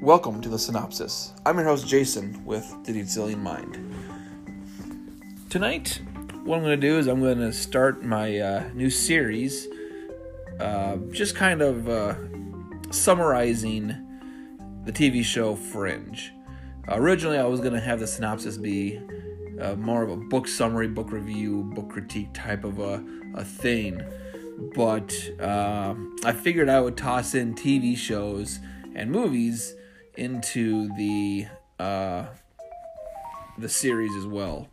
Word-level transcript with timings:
Welcome 0.00 0.40
to 0.40 0.48
the 0.48 0.58
synopsis. 0.58 1.34
I'm 1.44 1.58
your 1.58 1.66
host 1.66 1.86
Jason 1.86 2.42
with 2.46 2.74
the 2.84 2.92
Detzillion 2.92 3.36
Mind. 3.36 3.76
Tonight, 5.50 6.00
what 6.42 6.56
I'm 6.56 6.62
going 6.62 6.80
to 6.80 6.88
do 6.88 6.96
is 6.96 7.06
I'm 7.06 7.20
going 7.20 7.36
to 7.36 7.52
start 7.52 8.02
my 8.02 8.38
uh, 8.38 8.70
new 8.72 8.88
series, 8.88 9.68
uh, 10.58 10.96
just 11.10 11.36
kind 11.36 11.60
of 11.60 11.86
uh, 11.86 12.14
summarizing 12.90 13.88
the 14.86 14.90
TV 14.90 15.22
show 15.22 15.54
Fringe. 15.54 16.32
originally, 16.88 17.36
I 17.36 17.44
was 17.44 17.60
going 17.60 17.74
to 17.74 17.80
have 17.80 18.00
the 18.00 18.06
synopsis 18.06 18.56
be 18.56 18.98
uh, 19.60 19.74
more 19.74 20.02
of 20.02 20.08
a 20.08 20.16
book 20.16 20.48
summary, 20.48 20.88
book 20.88 21.12
review, 21.12 21.64
book 21.74 21.90
critique 21.90 22.32
type 22.32 22.64
of 22.64 22.78
a, 22.78 23.04
a 23.34 23.44
thing, 23.44 24.02
but 24.74 25.14
uh, 25.38 25.94
I 26.24 26.32
figured 26.32 26.70
I 26.70 26.80
would 26.80 26.96
toss 26.96 27.34
in 27.34 27.54
TV 27.54 27.94
shows 27.94 28.60
and 28.94 29.10
movies 29.10 29.74
into 30.16 30.88
the 30.96 31.46
uh, 31.78 32.26
the 33.58 33.68
series 33.68 34.14
as 34.16 34.26
well. 34.26 34.68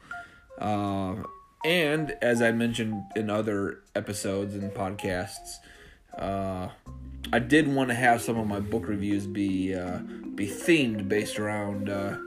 Uh, 0.57 1.15
and 1.65 2.15
as 2.21 2.41
I 2.41 2.51
mentioned 2.51 3.03
in 3.15 3.29
other 3.29 3.79
episodes 3.95 4.55
and 4.55 4.71
podcasts, 4.71 5.57
uh, 6.17 6.69
I 7.31 7.39
did 7.39 7.67
want 7.67 7.89
to 7.89 7.95
have 7.95 8.21
some 8.21 8.37
of 8.37 8.47
my 8.47 8.59
book 8.59 8.87
reviews 8.87 9.27
be 9.27 9.75
uh, 9.75 9.99
be 10.35 10.47
themed 10.47 11.07
based 11.09 11.39
around 11.39 11.89
uh, 11.89 12.17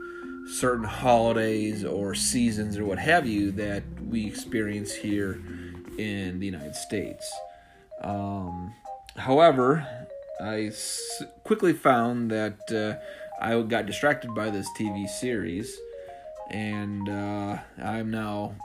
certain 0.47 0.85
holidays 0.85 1.83
or 1.83 2.13
seasons 2.13 2.77
or 2.77 2.85
what 2.85 2.99
have 2.99 3.25
you 3.25 3.51
that 3.53 3.83
we 4.07 4.27
experience 4.27 4.93
here 4.93 5.41
in 5.97 6.39
the 6.39 6.45
United 6.45 6.75
States. 6.75 7.31
Um, 8.01 8.73
however, 9.15 10.07
I 10.39 10.65
s- 10.67 11.23
quickly 11.43 11.73
found 11.73 12.31
that 12.31 12.71
uh, 12.71 13.43
I 13.43 13.59
got 13.61 13.85
distracted 13.85 14.33
by 14.33 14.49
this 14.49 14.67
TV 14.77 15.07
series, 15.07 15.75
and 16.49 17.07
uh, 17.09 17.57
I'm 17.81 18.09
now 18.11 18.55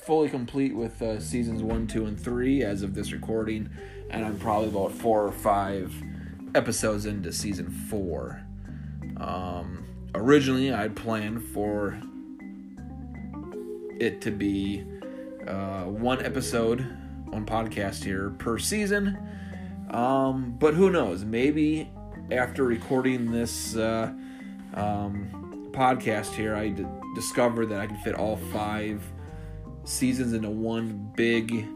fully 0.00 0.28
complete 0.28 0.74
with 0.74 1.00
uh, 1.02 1.20
seasons 1.20 1.62
one, 1.62 1.86
two, 1.86 2.06
and 2.06 2.18
three 2.18 2.62
as 2.62 2.82
of 2.82 2.94
this 2.94 3.12
recording, 3.12 3.68
and 4.10 4.24
I'm 4.24 4.38
probably 4.38 4.68
about 4.68 4.92
four 4.92 5.24
or 5.24 5.32
five 5.32 5.92
episodes 6.54 7.06
into 7.06 7.32
season 7.32 7.68
four. 7.70 8.40
Um, 9.18 9.84
originally, 10.14 10.72
I'd 10.72 10.96
planned 10.96 11.42
for 11.42 12.00
it 14.00 14.20
to 14.22 14.30
be 14.30 14.84
uh, 15.46 15.84
one 15.84 16.24
episode 16.24 16.86
on 17.32 17.44
podcast 17.46 18.04
here 18.04 18.30
per 18.38 18.58
season 18.58 19.16
um, 19.90 20.54
but 20.58 20.74
who 20.74 20.90
knows? 20.90 21.24
Maybe 21.24 21.90
after 22.30 22.64
recording 22.64 23.30
this 23.30 23.76
uh, 23.76 24.12
um, 24.74 25.70
podcast 25.72 26.34
here, 26.34 26.54
I 26.54 26.68
d- 26.68 26.84
discovered 27.14 27.66
that 27.66 27.80
I 27.80 27.86
can 27.86 27.96
fit 27.98 28.14
all 28.14 28.36
five 28.36 29.02
seasons 29.84 30.34
into 30.34 30.50
one 30.50 31.10
big 31.16 31.66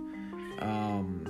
um, 0.59 1.27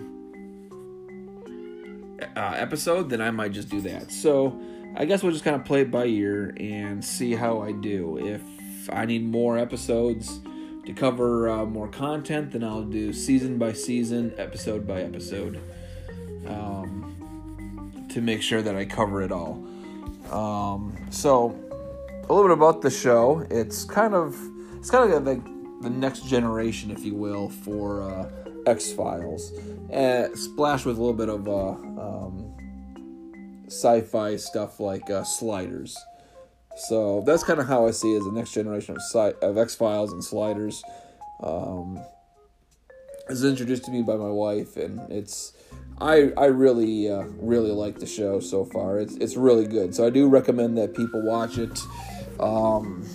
uh, 2.36 2.54
episode. 2.56 3.08
Then 3.08 3.20
I 3.20 3.30
might 3.30 3.52
just 3.52 3.68
do 3.68 3.80
that. 3.82 4.10
So 4.10 4.58
I 4.96 5.04
guess 5.04 5.22
we'll 5.22 5.32
just 5.32 5.44
kind 5.44 5.54
of 5.54 5.64
play 5.64 5.82
it 5.82 5.90
by 5.90 6.06
ear 6.06 6.54
and 6.58 7.04
see 7.04 7.32
how 7.32 7.60
I 7.60 7.72
do. 7.72 8.18
If 8.18 8.42
I 8.92 9.04
need 9.04 9.24
more 9.24 9.56
episodes 9.56 10.40
to 10.86 10.92
cover 10.92 11.48
uh, 11.48 11.64
more 11.64 11.88
content, 11.88 12.52
then 12.52 12.64
I'll 12.64 12.82
do 12.82 13.12
season 13.12 13.58
by 13.58 13.72
season, 13.72 14.34
episode 14.36 14.86
by 14.86 15.02
episode 15.02 15.60
um, 16.46 18.06
to 18.10 18.20
make 18.20 18.42
sure 18.42 18.62
that 18.62 18.74
I 18.74 18.84
cover 18.84 19.22
it 19.22 19.32
all. 19.32 19.64
Um, 20.30 20.96
so, 21.10 21.50
a 22.28 22.32
little 22.32 22.48
bit 22.48 22.56
about 22.56 22.82
the 22.82 22.90
show. 22.90 23.46
It's 23.50 23.84
kind 23.84 24.14
of 24.14 24.36
it's 24.76 24.90
kind 24.90 25.12
of 25.12 25.24
like 25.24 25.44
the 25.82 25.90
next 25.90 26.26
generation, 26.26 26.90
if 26.90 27.04
you 27.04 27.14
will, 27.14 27.48
for 27.48 28.02
uh, 28.02 28.30
X 28.66 28.92
Files, 28.92 29.52
uh, 29.92 30.34
splashed 30.34 30.86
with 30.86 30.96
a 30.96 31.00
little 31.00 31.16
bit 31.16 31.28
of 31.28 31.48
uh, 31.48 31.70
um, 32.00 32.54
sci-fi 33.66 34.36
stuff 34.36 34.80
like 34.80 35.08
uh, 35.10 35.24
Sliders. 35.24 35.96
So 36.76 37.22
that's 37.26 37.44
kind 37.44 37.60
of 37.60 37.66
how 37.68 37.86
I 37.86 37.90
see 37.90 38.14
as 38.14 38.24
the 38.24 38.32
next 38.32 38.52
generation 38.52 38.96
of, 38.96 39.34
of 39.42 39.58
X 39.58 39.74
Files 39.74 40.12
and 40.12 40.22
Sliders. 40.24 40.82
Um, 41.42 41.98
it 43.28 43.30
was 43.30 43.44
introduced 43.44 43.84
to 43.84 43.90
me 43.90 44.02
by 44.02 44.16
my 44.16 44.28
wife, 44.28 44.76
and 44.76 45.00
it's 45.10 45.52
I 46.00 46.32
I 46.36 46.46
really 46.46 47.10
uh, 47.10 47.24
really 47.38 47.70
like 47.70 47.98
the 47.98 48.06
show 48.06 48.40
so 48.40 48.64
far. 48.64 48.98
It's 48.98 49.14
it's 49.16 49.36
really 49.36 49.66
good. 49.66 49.94
So 49.94 50.06
I 50.06 50.10
do 50.10 50.28
recommend 50.28 50.76
that 50.78 50.94
people 50.94 51.22
watch 51.22 51.58
it. 51.58 51.78
Um, 52.40 53.06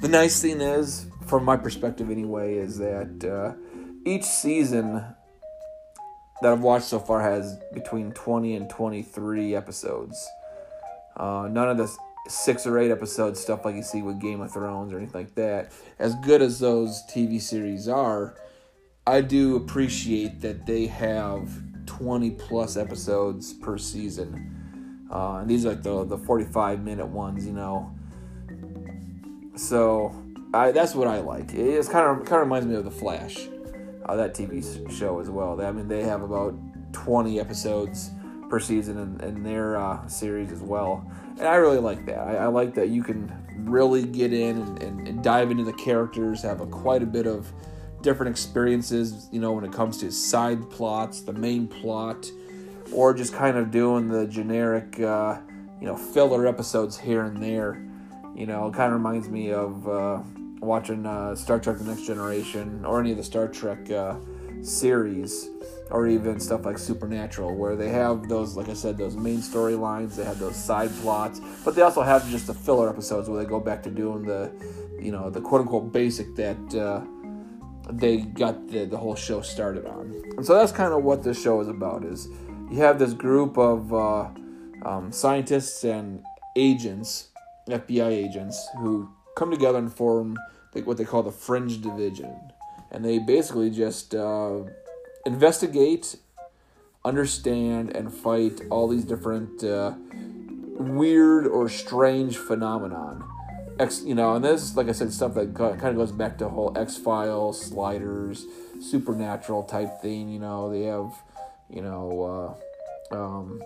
the 0.00 0.08
nice 0.08 0.42
thing 0.42 0.60
is, 0.60 1.06
from 1.26 1.44
my 1.44 1.56
perspective 1.56 2.10
anyway, 2.10 2.56
is 2.56 2.78
that 2.78 3.24
uh, 3.24 3.54
each 4.04 4.24
season 4.24 5.04
that 6.42 6.52
I've 6.52 6.60
watched 6.60 6.86
so 6.86 6.98
far 6.98 7.22
has 7.22 7.56
between 7.72 8.10
20 8.12 8.56
and 8.56 8.68
23 8.68 9.54
episodes. 9.54 10.28
Uh, 11.16 11.48
none 11.48 11.68
of 11.68 11.76
the 11.76 11.96
six 12.28 12.66
or 12.66 12.78
eight 12.78 12.90
episode 12.90 13.36
stuff 13.36 13.64
like 13.64 13.74
you 13.74 13.82
see 13.82 14.02
with 14.02 14.20
Game 14.20 14.40
of 14.40 14.52
Thrones 14.52 14.92
or 14.92 14.98
anything 14.98 15.20
like 15.20 15.34
that. 15.34 15.72
As 15.98 16.14
good 16.16 16.42
as 16.42 16.58
those 16.58 17.02
TV 17.10 17.40
series 17.40 17.88
are, 17.88 18.36
I 19.06 19.20
do 19.20 19.56
appreciate 19.56 20.40
that 20.42 20.66
they 20.66 20.86
have 20.86 21.50
20 21.86 22.30
plus 22.32 22.76
episodes 22.76 23.52
per 23.52 23.76
season. 23.76 25.08
Uh, 25.10 25.38
and 25.38 25.50
these 25.50 25.66
are 25.66 25.70
like 25.70 25.82
the, 25.82 26.04
the 26.04 26.18
45 26.18 26.82
minute 26.82 27.06
ones, 27.06 27.44
you 27.44 27.52
know. 27.52 27.92
So 29.56 30.14
I, 30.54 30.70
that's 30.70 30.94
what 30.94 31.08
I 31.08 31.18
like. 31.18 31.52
It's 31.52 31.88
kind 31.88 32.06
of 32.06 32.24
kind 32.24 32.40
of 32.40 32.46
reminds 32.46 32.66
me 32.66 32.76
of 32.76 32.84
The 32.84 32.90
Flash, 32.90 33.48
uh, 34.06 34.16
that 34.16 34.34
TV 34.34 34.90
show 34.90 35.20
as 35.20 35.28
well. 35.28 35.60
I 35.60 35.72
mean, 35.72 35.88
they 35.88 36.04
have 36.04 36.22
about 36.22 36.54
20 36.92 37.40
episodes 37.40 38.10
per 38.52 38.60
season 38.60 38.98
in, 38.98 39.26
in 39.26 39.42
their 39.42 39.78
uh, 39.78 40.06
series 40.06 40.52
as 40.52 40.60
well. 40.60 41.10
And 41.38 41.48
I 41.48 41.54
really 41.54 41.78
like 41.78 42.04
that. 42.04 42.18
I, 42.18 42.34
I 42.36 42.46
like 42.48 42.74
that 42.74 42.90
you 42.90 43.02
can 43.02 43.32
really 43.60 44.04
get 44.04 44.34
in 44.34 44.58
and, 44.58 44.82
and, 44.82 45.08
and 45.08 45.24
dive 45.24 45.50
into 45.50 45.64
the 45.64 45.72
characters, 45.72 46.42
have 46.42 46.60
a, 46.60 46.66
quite 46.66 47.02
a 47.02 47.06
bit 47.06 47.26
of 47.26 47.50
different 48.02 48.28
experiences, 48.28 49.30
you 49.32 49.40
know, 49.40 49.52
when 49.52 49.64
it 49.64 49.72
comes 49.72 49.96
to 50.00 50.12
side 50.12 50.68
plots, 50.68 51.22
the 51.22 51.32
main 51.32 51.66
plot, 51.66 52.30
or 52.92 53.14
just 53.14 53.32
kind 53.32 53.56
of 53.56 53.70
doing 53.70 54.06
the 54.06 54.26
generic, 54.26 55.00
uh, 55.00 55.38
you 55.80 55.86
know, 55.86 55.96
filler 55.96 56.46
episodes 56.46 56.98
here 56.98 57.24
and 57.24 57.42
there. 57.42 57.82
You 58.34 58.44
know, 58.44 58.66
it 58.66 58.74
kind 58.74 58.92
of 58.92 58.98
reminds 58.98 59.30
me 59.30 59.50
of 59.50 59.88
uh, 59.88 60.20
watching 60.60 61.06
uh, 61.06 61.34
Star 61.36 61.58
Trek 61.58 61.78
The 61.78 61.84
Next 61.84 62.02
Generation 62.02 62.84
or 62.84 63.00
any 63.00 63.12
of 63.12 63.16
the 63.16 63.24
Star 63.24 63.48
Trek 63.48 63.90
uh, 63.90 64.16
series, 64.62 65.48
or 65.90 66.06
even 66.06 66.40
stuff 66.40 66.64
like 66.64 66.78
Supernatural, 66.78 67.54
where 67.54 67.76
they 67.76 67.88
have 67.88 68.28
those, 68.28 68.56
like 68.56 68.68
I 68.68 68.74
said, 68.74 68.96
those 68.96 69.16
main 69.16 69.38
storylines, 69.38 70.16
they 70.16 70.24
have 70.24 70.38
those 70.38 70.56
side 70.56 70.90
plots, 71.02 71.40
but 71.64 71.74
they 71.74 71.82
also 71.82 72.02
have 72.02 72.28
just 72.30 72.46
the 72.46 72.54
filler 72.54 72.88
episodes 72.88 73.28
where 73.28 73.42
they 73.42 73.48
go 73.48 73.60
back 73.60 73.82
to 73.84 73.90
doing 73.90 74.24
the, 74.24 74.50
you 75.00 75.12
know, 75.12 75.30
the 75.30 75.40
quote 75.40 75.62
unquote 75.62 75.92
basic 75.92 76.34
that 76.36 76.74
uh, 76.74 77.02
they 77.90 78.18
got 78.18 78.68
the, 78.68 78.84
the 78.84 78.96
whole 78.96 79.14
show 79.14 79.40
started 79.40 79.86
on. 79.86 80.22
And 80.36 80.46
so 80.46 80.54
that's 80.54 80.72
kind 80.72 80.92
of 80.92 81.02
what 81.02 81.22
this 81.22 81.40
show 81.42 81.60
is 81.60 81.68
about 81.68 82.04
is 82.04 82.28
you 82.70 82.78
have 82.78 82.98
this 82.98 83.12
group 83.12 83.58
of 83.58 83.92
uh, 83.92 84.28
um, 84.84 85.12
scientists 85.12 85.84
and 85.84 86.24
agents, 86.56 87.28
FBI 87.68 88.08
agents, 88.08 88.68
who 88.78 89.10
come 89.36 89.50
together 89.50 89.78
and 89.78 89.92
form 89.92 90.36
what 90.84 90.96
they 90.96 91.04
call 91.04 91.22
the 91.22 91.32
Fringe 91.32 91.80
Division. 91.80 92.51
And 92.92 93.04
they 93.04 93.18
basically 93.18 93.70
just 93.70 94.14
uh, 94.14 94.60
investigate, 95.26 96.16
understand, 97.04 97.96
and 97.96 98.14
fight 98.14 98.60
all 98.70 98.86
these 98.86 99.04
different 99.04 99.64
uh, 99.64 99.94
weird 100.78 101.48
or 101.48 101.68
strange 101.68 102.36
phenomenon 102.36 103.24
X, 103.78 104.02
you 104.04 104.14
know, 104.14 104.34
and 104.34 104.44
this, 104.44 104.76
like 104.76 104.88
I 104.88 104.92
said, 104.92 105.12
stuff 105.12 105.34
that 105.34 105.54
kind 105.54 105.84
of 105.84 105.96
goes 105.96 106.12
back 106.12 106.38
to 106.38 106.48
whole 106.48 106.76
X 106.76 106.96
Files, 106.96 107.60
sliders, 107.60 108.46
supernatural 108.80 109.64
type 109.64 110.00
thing. 110.00 110.28
You 110.28 110.38
know, 110.38 110.70
they 110.70 110.82
have, 110.82 111.12
you 111.70 111.82
know, 111.82 112.58
uh, 113.10 113.14
um, 113.14 113.62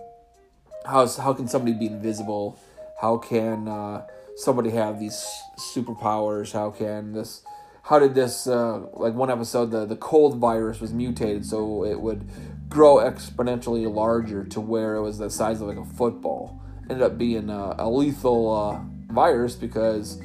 how 0.85 1.33
can 1.33 1.47
somebody 1.47 1.73
be 1.73 1.87
invisible? 1.87 2.57
How 3.01 3.17
can 3.17 3.67
uh, 3.67 4.07
somebody 4.35 4.71
have 4.71 4.99
these 4.99 5.25
superpowers? 5.59 6.53
How 6.53 6.71
can 6.71 7.13
this? 7.13 7.43
How 7.87 7.99
did 7.99 8.15
this? 8.15 8.47
Uh, 8.47 8.85
like 8.93 9.13
one 9.13 9.31
episode, 9.31 9.71
the 9.71 9.85
the 9.85 9.95
cold 9.95 10.39
virus 10.39 10.81
was 10.81 10.93
mutated 10.93 11.45
so 11.45 11.85
it 11.85 11.99
would 11.99 12.27
grow 12.67 12.97
exponentially 12.97 13.89
larger 13.89 14.43
to 14.43 14.59
where 14.59 14.95
it 14.95 15.01
was 15.01 15.17
the 15.17 15.29
size 15.29 15.61
of 15.61 15.69
like 15.69 15.77
a 15.77 15.85
football. 15.85 16.61
Ended 16.89 17.01
up 17.01 17.17
being 17.17 17.49
a, 17.49 17.75
a 17.79 17.89
lethal 17.89 18.53
uh, 18.53 19.13
virus 19.13 19.55
because 19.55 20.21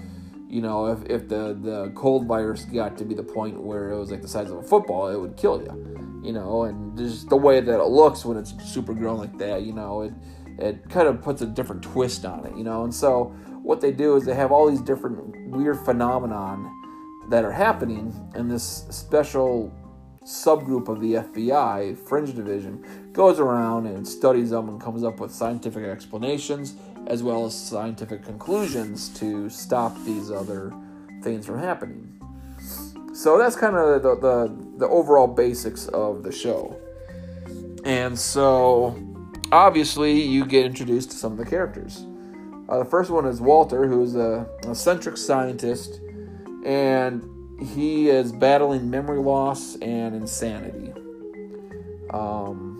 you 0.49 0.61
know 0.61 0.87
if, 0.87 1.05
if 1.09 1.29
the, 1.29 1.57
the 1.63 1.93
cold 1.95 2.27
virus 2.27 2.65
got 2.65 2.99
to 2.99 3.05
be 3.05 3.15
the 3.15 3.23
point 3.23 3.63
where 3.63 3.91
it 3.91 3.99
was 3.99 4.11
like 4.11 4.23
the 4.23 4.29
size 4.29 4.51
of 4.51 4.59
a 4.59 4.63
football 4.63 5.09
it 5.09 5.19
would 5.19 5.37
kill 5.37 5.63
you 5.63 6.21
you 6.23 6.33
know 6.33 6.65
and 6.65 6.99
just 6.99 7.31
the 7.31 7.37
way 7.37 7.59
that 7.59 7.81
it 7.81 7.87
looks 7.87 8.23
when 8.25 8.37
it's 8.37 8.53
super 8.71 8.93
grown 8.93 9.17
like 9.17 9.39
that 9.39 9.63
you 9.63 9.73
know 9.73 10.03
it 10.03 10.13
it 10.59 10.89
kind 10.91 11.09
of 11.09 11.23
puts 11.23 11.43
a 11.43 11.47
different 11.47 11.83
twist 11.83 12.25
on 12.25 12.45
it, 12.47 12.57
you 12.57 12.65
know. 12.65 12.85
And 12.85 12.95
so 12.95 13.35
what 13.63 13.81
they 13.81 13.91
do 13.91 14.17
is 14.17 14.25
they 14.25 14.35
have 14.35 14.53
all 14.53 14.71
these 14.71 14.81
different 14.81 15.51
weird 15.51 15.79
phenomenon 15.81 16.82
that 17.29 17.45
are 17.45 17.53
happening, 17.53 18.15
and 18.35 18.51
this 18.51 18.85
special 18.91 19.73
subgroup 20.25 20.89
of 20.89 21.01
the 21.01 21.15
FBI, 21.15 21.99
Fringe 22.07 22.35
Division, 22.35 22.85
goes 23.13 23.41
around 23.41 23.87
and 23.87 24.07
studies 24.07 24.51
them 24.51 24.69
and 24.69 24.81
comes 24.81 25.03
up 25.03 25.19
with 25.21 25.33
scientific 25.33 25.85
explanations 25.85 26.75
as 27.07 27.23
well 27.23 27.45
as 27.45 27.55
scientific 27.55 28.23
conclusions 28.23 29.09
to 29.09 29.49
stop 29.51 29.97
these 30.05 30.31
other 30.31 30.73
things 31.23 31.47
from 31.47 31.59
happening. 31.59 32.09
So 33.13 33.39
that's 33.39 33.57
kind 33.57 33.77
of 33.77 34.03
the, 34.03 34.17
the, 34.17 34.67
the 34.79 34.89
overall 34.89 35.27
basics 35.27 35.87
of 35.89 36.23
the 36.23 36.33
show. 36.33 36.77
And 37.85 38.19
so, 38.19 38.97
obviously, 39.51 40.23
you 40.23 40.47
get 40.47 40.65
introduced 40.65 41.11
to 41.11 41.17
some 41.17 41.33
of 41.33 41.39
the 41.39 41.45
characters. 41.45 42.07
Uh, 42.69 42.79
the 42.79 42.85
first 42.85 43.11
one 43.11 43.27
is 43.27 43.41
Walter, 43.41 43.87
who's 43.87 44.15
a 44.15 44.47
eccentric 44.63 45.17
scientist, 45.17 46.01
and 46.65 47.61
he 47.61 48.09
is 48.09 48.33
battling 48.33 48.91
memory 48.91 49.19
loss 49.19 49.77
and 49.77 50.15
insanity. 50.15 50.93
Um, 52.11 52.73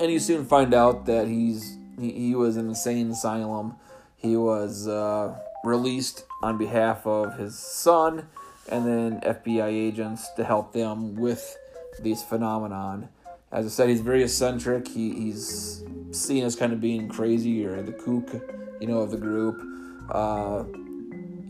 and 0.00 0.10
you 0.10 0.18
soon 0.18 0.44
find 0.44 0.74
out 0.74 1.06
that 1.06 1.28
he's 1.28 1.76
he, 1.98 2.12
he 2.12 2.34
was 2.34 2.56
in 2.56 2.64
an 2.64 2.70
insane 2.70 3.10
asylum. 3.10 3.74
He 4.16 4.36
was 4.36 4.88
uh, 4.88 5.38
released 5.64 6.24
on 6.42 6.58
behalf 6.58 7.06
of 7.06 7.36
his 7.38 7.58
son 7.58 8.28
and 8.68 8.86
then 8.86 9.20
FBI 9.20 9.68
agents 9.68 10.30
to 10.36 10.44
help 10.44 10.72
them 10.72 11.16
with 11.16 11.56
these 12.00 12.22
phenomenon. 12.22 13.08
As 13.52 13.66
I 13.66 13.68
said, 13.68 13.88
he's 13.88 14.00
very 14.00 14.22
eccentric. 14.22 14.86
He, 14.88 15.12
he's 15.12 15.84
seen 16.12 16.44
as 16.44 16.54
kind 16.54 16.72
of 16.72 16.80
being 16.80 17.08
crazy 17.08 17.64
or 17.66 17.82
the 17.82 17.92
kook, 17.92 18.32
you 18.80 18.86
know, 18.86 19.00
of 19.00 19.10
the 19.10 19.16
group. 19.16 19.60
Uh, 20.08 20.64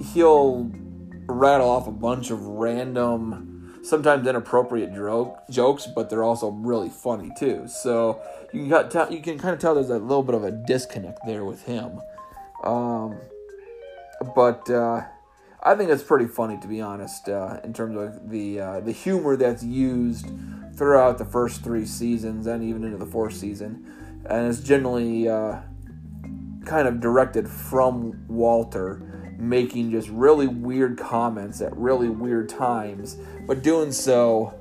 he'll 0.00 0.70
rattle 1.26 1.68
off 1.68 1.86
a 1.86 1.92
bunch 1.92 2.30
of 2.30 2.44
random, 2.44 3.80
sometimes 3.82 4.26
inappropriate 4.26 4.94
joke, 4.94 5.38
jokes, 5.50 5.86
but 5.94 6.10
they're 6.10 6.24
also 6.24 6.50
really 6.50 6.88
funny 6.88 7.30
too. 7.38 7.66
So 7.68 8.20
you 8.52 8.68
got 8.68 8.90
t- 8.90 9.14
you 9.14 9.22
can 9.22 9.38
kind 9.38 9.54
of 9.54 9.60
tell 9.60 9.74
there's 9.74 9.90
a 9.90 9.98
little 9.98 10.22
bit 10.22 10.34
of 10.34 10.44
a 10.44 10.50
disconnect 10.50 11.20
there 11.26 11.44
with 11.44 11.62
him. 11.62 12.00
Um, 12.64 13.18
but 14.34 14.68
uh, 14.68 15.02
I 15.62 15.74
think 15.74 15.90
it's 15.90 16.02
pretty 16.02 16.26
funny 16.26 16.58
to 16.60 16.68
be 16.68 16.80
honest 16.80 17.28
uh, 17.28 17.60
in 17.64 17.72
terms 17.72 17.96
of 17.96 18.30
the 18.30 18.60
uh, 18.60 18.80
the 18.80 18.92
humor 18.92 19.36
that's 19.36 19.62
used 19.62 20.26
throughout 20.74 21.18
the 21.18 21.24
first 21.24 21.62
three 21.62 21.86
seasons 21.86 22.46
and 22.46 22.62
even 22.64 22.84
into 22.84 22.96
the 22.96 23.06
fourth 23.06 23.34
season, 23.34 24.22
and 24.26 24.48
it's 24.48 24.60
generally 24.60 25.28
uh, 25.28 25.58
kind 26.64 26.88
of 26.88 27.00
directed 27.00 27.48
from 27.48 28.24
Walter 28.28 29.19
making 29.40 29.90
just 29.90 30.08
really 30.08 30.46
weird 30.46 30.98
comments 30.98 31.60
at 31.60 31.76
really 31.76 32.08
weird 32.08 32.48
times, 32.48 33.16
but 33.46 33.62
doing 33.62 33.92
so 33.92 34.54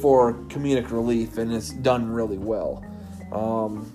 for 0.00 0.34
comedic 0.48 0.90
relief, 0.90 1.38
and 1.38 1.52
it's 1.52 1.70
done 1.70 2.10
really 2.10 2.38
well. 2.38 2.84
Um, 3.32 3.92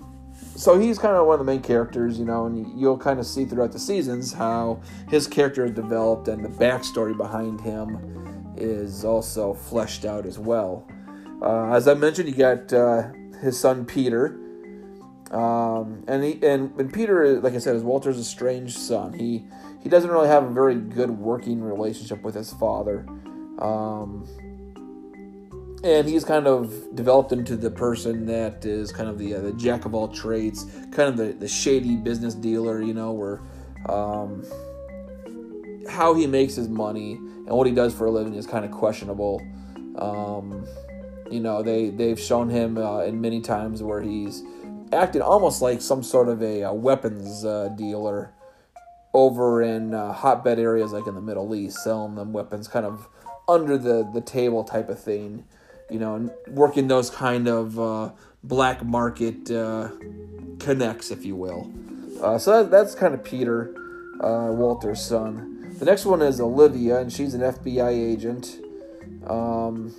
so 0.54 0.78
he's 0.78 0.98
kind 0.98 1.16
of 1.16 1.26
one 1.26 1.40
of 1.40 1.46
the 1.46 1.50
main 1.50 1.62
characters, 1.62 2.18
you 2.18 2.24
know, 2.24 2.46
and 2.46 2.78
you'll 2.78 2.98
kind 2.98 3.18
of 3.18 3.26
see 3.26 3.44
throughout 3.44 3.72
the 3.72 3.78
seasons 3.78 4.32
how 4.32 4.80
his 5.08 5.26
character 5.26 5.64
is 5.64 5.72
developed 5.72 6.28
and 6.28 6.44
the 6.44 6.48
backstory 6.48 7.16
behind 7.16 7.60
him 7.60 8.54
is 8.56 9.04
also 9.04 9.54
fleshed 9.54 10.04
out 10.04 10.26
as 10.26 10.38
well. 10.38 10.86
Uh, 11.40 11.72
as 11.72 11.88
I 11.88 11.94
mentioned, 11.94 12.28
you 12.28 12.34
got 12.34 12.72
uh, 12.72 13.08
his 13.40 13.58
son 13.58 13.84
Peter, 13.84 14.38
um, 15.30 16.04
and 16.06 16.22
he 16.22 16.38
and, 16.42 16.78
and 16.78 16.92
Peter, 16.92 17.40
like 17.40 17.54
I 17.54 17.58
said, 17.58 17.74
is 17.74 17.82
Walter's 17.82 18.18
estranged 18.18 18.78
son. 18.78 19.14
He 19.14 19.44
he 19.82 19.88
doesn't 19.88 20.10
really 20.10 20.28
have 20.28 20.44
a 20.44 20.50
very 20.50 20.76
good 20.76 21.10
working 21.10 21.62
relationship 21.62 22.22
with 22.22 22.34
his 22.34 22.52
father. 22.52 23.06
Um, 23.58 24.26
and 25.84 26.08
he's 26.08 26.24
kind 26.24 26.46
of 26.46 26.94
developed 26.94 27.32
into 27.32 27.56
the 27.56 27.70
person 27.70 28.26
that 28.26 28.64
is 28.64 28.92
kind 28.92 29.08
of 29.08 29.18
the 29.18 29.34
uh, 29.34 29.40
the 29.40 29.52
jack 29.54 29.84
of 29.84 29.94
all 29.94 30.06
trades, 30.06 30.64
kind 30.92 31.08
of 31.08 31.16
the, 31.16 31.32
the 31.32 31.48
shady 31.48 31.96
business 31.96 32.34
dealer, 32.34 32.80
you 32.80 32.94
know, 32.94 33.10
where 33.12 33.40
um, 33.88 34.44
how 35.88 36.14
he 36.14 36.26
makes 36.28 36.54
his 36.54 36.68
money 36.68 37.14
and 37.14 37.50
what 37.50 37.66
he 37.66 37.72
does 37.72 37.92
for 37.92 38.06
a 38.06 38.10
living 38.10 38.34
is 38.34 38.46
kind 38.46 38.64
of 38.64 38.70
questionable. 38.70 39.42
Um, 39.96 40.64
you 41.28 41.40
know, 41.40 41.62
they 41.62 41.90
they've 41.90 42.20
shown 42.20 42.48
him 42.48 42.78
uh, 42.78 43.00
in 43.00 43.20
many 43.20 43.40
times 43.40 43.82
where 43.82 44.00
he's 44.00 44.44
acted 44.92 45.20
almost 45.20 45.62
like 45.62 45.80
some 45.80 46.04
sort 46.04 46.28
of 46.28 46.42
a, 46.42 46.62
a 46.62 46.72
weapons 46.72 47.44
uh, 47.44 47.70
dealer 47.76 48.32
over 49.14 49.62
in 49.62 49.94
uh, 49.94 50.12
hotbed 50.12 50.58
areas 50.58 50.92
like 50.92 51.06
in 51.06 51.14
the 51.14 51.20
Middle 51.20 51.54
East, 51.54 51.82
selling 51.84 52.14
them 52.14 52.32
weapons 52.32 52.68
kind 52.68 52.86
of 52.86 53.08
under 53.48 53.76
the, 53.76 54.08
the 54.14 54.20
table 54.20 54.64
type 54.64 54.88
of 54.88 54.98
thing 54.98 55.44
you 55.92 55.98
know, 55.98 56.30
working 56.48 56.88
those 56.88 57.10
kind 57.10 57.46
of 57.46 57.78
uh, 57.78 58.10
black 58.42 58.82
market 58.82 59.50
uh, 59.50 59.90
connects, 60.58 61.10
if 61.10 61.24
you 61.24 61.36
will. 61.36 61.70
Uh, 62.22 62.38
so 62.38 62.62
that, 62.62 62.70
that's 62.70 62.94
kind 62.94 63.12
of 63.12 63.22
Peter, 63.22 63.74
uh, 64.20 64.48
Walter's 64.50 65.04
son. 65.04 65.76
The 65.78 65.84
next 65.84 66.06
one 66.06 66.22
is 66.22 66.40
Olivia, 66.40 66.98
and 66.98 67.12
she's 67.12 67.34
an 67.34 67.42
FBI 67.42 67.90
agent. 67.90 68.58
Um, 69.26 69.94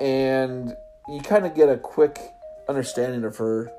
and 0.00 0.74
you 1.08 1.20
kind 1.20 1.46
of 1.46 1.54
get 1.54 1.68
a 1.68 1.76
quick 1.76 2.18
understanding 2.68 3.24
of 3.24 3.36
her 3.36 3.70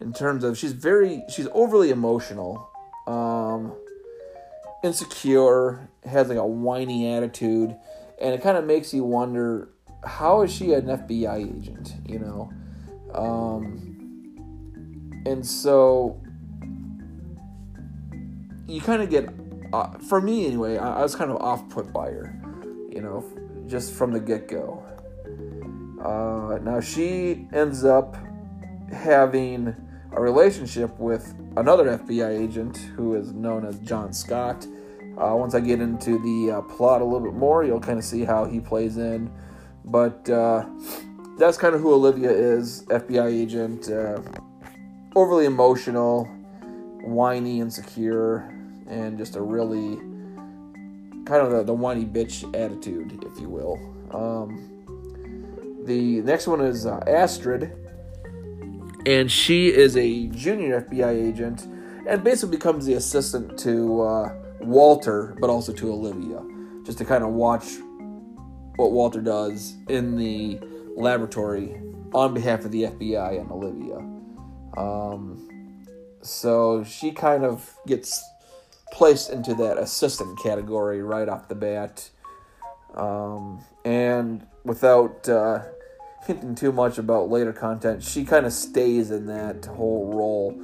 in 0.00 0.12
terms 0.12 0.44
of 0.44 0.56
she's 0.56 0.72
very 0.72 1.24
she's 1.28 1.48
overly 1.52 1.90
emotional 1.90 2.67
um, 3.08 3.72
insecure 4.84 5.88
has 6.04 6.28
like 6.28 6.38
a 6.38 6.46
whiny 6.46 7.12
attitude 7.12 7.74
and 8.20 8.34
it 8.34 8.42
kind 8.42 8.56
of 8.56 8.64
makes 8.64 8.92
you 8.92 9.04
wonder 9.04 9.70
how 10.04 10.42
is 10.42 10.52
she 10.52 10.72
an 10.72 10.86
FBI 10.86 11.58
agent? 11.58 11.94
You 12.06 12.18
know, 12.18 12.52
um, 13.14 13.98
and 15.26 15.44
so 15.44 16.20
you 18.66 18.80
kind 18.80 19.02
of 19.02 19.10
get, 19.10 19.28
uh, 19.72 19.98
for 19.98 20.20
me 20.20 20.46
anyway, 20.46 20.76
I, 20.76 21.00
I 21.00 21.02
was 21.02 21.14
kind 21.14 21.30
of 21.30 21.38
off 21.38 21.68
put 21.68 21.92
by 21.92 22.10
her, 22.10 22.34
you 22.90 23.00
know, 23.00 23.24
just 23.66 23.92
from 23.92 24.12
the 24.12 24.20
get 24.20 24.48
go. 24.48 24.84
Uh, 26.02 26.58
now 26.62 26.80
she 26.80 27.48
ends 27.52 27.84
up 27.84 28.16
having 28.92 29.74
a 30.18 30.20
relationship 30.20 30.98
with 30.98 31.34
another 31.56 31.98
FBI 31.98 32.38
agent 32.38 32.76
who 32.96 33.14
is 33.14 33.32
known 33.32 33.64
as 33.64 33.78
John 33.78 34.12
Scott. 34.12 34.66
Uh, 35.16 35.34
once 35.34 35.54
I 35.54 35.60
get 35.60 35.80
into 35.80 36.18
the 36.18 36.58
uh, 36.58 36.62
plot 36.62 37.00
a 37.00 37.04
little 37.04 37.20
bit 37.20 37.34
more, 37.34 37.64
you'll 37.64 37.80
kind 37.80 37.98
of 37.98 38.04
see 38.04 38.24
how 38.24 38.44
he 38.44 38.60
plays 38.60 38.98
in 38.98 39.30
but 39.90 40.28
uh, 40.28 40.66
that's 41.38 41.56
kind 41.56 41.74
of 41.74 41.80
who 41.80 41.92
Olivia 41.92 42.30
is 42.30 42.84
FBI 42.84 43.26
agent. 43.26 43.90
Uh, 43.90 44.20
overly 45.16 45.46
emotional, 45.46 46.24
whiny, 47.02 47.60
insecure, 47.60 48.54
and 48.86 49.18
just 49.18 49.36
a 49.36 49.40
really 49.40 49.96
kind 51.24 51.42
of 51.42 51.50
the, 51.50 51.62
the 51.64 51.74
whiny 51.74 52.04
bitch 52.04 52.44
attitude, 52.54 53.24
if 53.24 53.40
you 53.40 53.48
will. 53.48 53.78
Um, 54.12 55.84
the 55.84 56.20
next 56.22 56.46
one 56.46 56.60
is 56.60 56.86
uh, 56.86 57.02
Astrid, 57.06 57.72
and 59.08 59.32
she 59.32 59.68
is 59.68 59.96
a 59.96 60.26
junior 60.26 60.82
FBI 60.82 61.28
agent 61.28 61.66
and 62.06 62.22
basically 62.22 62.54
becomes 62.54 62.84
the 62.84 62.92
assistant 62.92 63.58
to 63.58 64.02
uh, 64.02 64.34
Walter, 64.60 65.34
but 65.40 65.48
also 65.48 65.72
to 65.72 65.90
Olivia, 65.90 66.42
just 66.84 66.98
to 66.98 67.06
kind 67.06 67.24
of 67.24 67.30
watch 67.30 67.64
what 68.76 68.92
Walter 68.92 69.22
does 69.22 69.76
in 69.88 70.14
the 70.18 70.60
laboratory 70.94 71.80
on 72.12 72.34
behalf 72.34 72.66
of 72.66 72.70
the 72.70 72.82
FBI 72.82 73.40
and 73.40 73.50
Olivia. 73.50 73.96
Um, 74.76 75.88
so 76.20 76.84
she 76.84 77.10
kind 77.10 77.46
of 77.46 77.74
gets 77.86 78.22
placed 78.92 79.30
into 79.30 79.54
that 79.54 79.78
assistant 79.78 80.38
category 80.38 81.02
right 81.02 81.30
off 81.30 81.48
the 81.48 81.54
bat. 81.54 82.10
Um, 82.94 83.64
and 83.86 84.46
without 84.64 85.26
uh, 85.26 85.62
hinting 86.28 86.54
too 86.54 86.70
much 86.70 86.98
about 86.98 87.30
later 87.30 87.54
content, 87.54 88.02
she 88.02 88.22
kind 88.22 88.44
of 88.44 88.52
stays 88.52 89.10
in 89.10 89.26
that 89.26 89.64
whole 89.64 90.12
role 90.12 90.60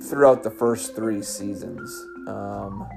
throughout 0.00 0.44
the 0.44 0.50
first 0.50 0.94
three 0.94 1.20
seasons. 1.20 1.90
Um, 2.28 2.88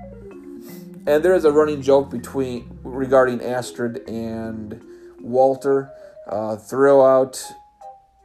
and 1.08 1.26
there 1.26 1.34
is 1.34 1.44
a 1.44 1.52
running 1.52 1.82
joke 1.82 2.12
between 2.12 2.80
regarding 2.84 3.42
Astrid 3.42 4.08
and 4.08 4.80
Walter 5.20 5.90
uh, 6.28 6.58
throughout 6.58 7.44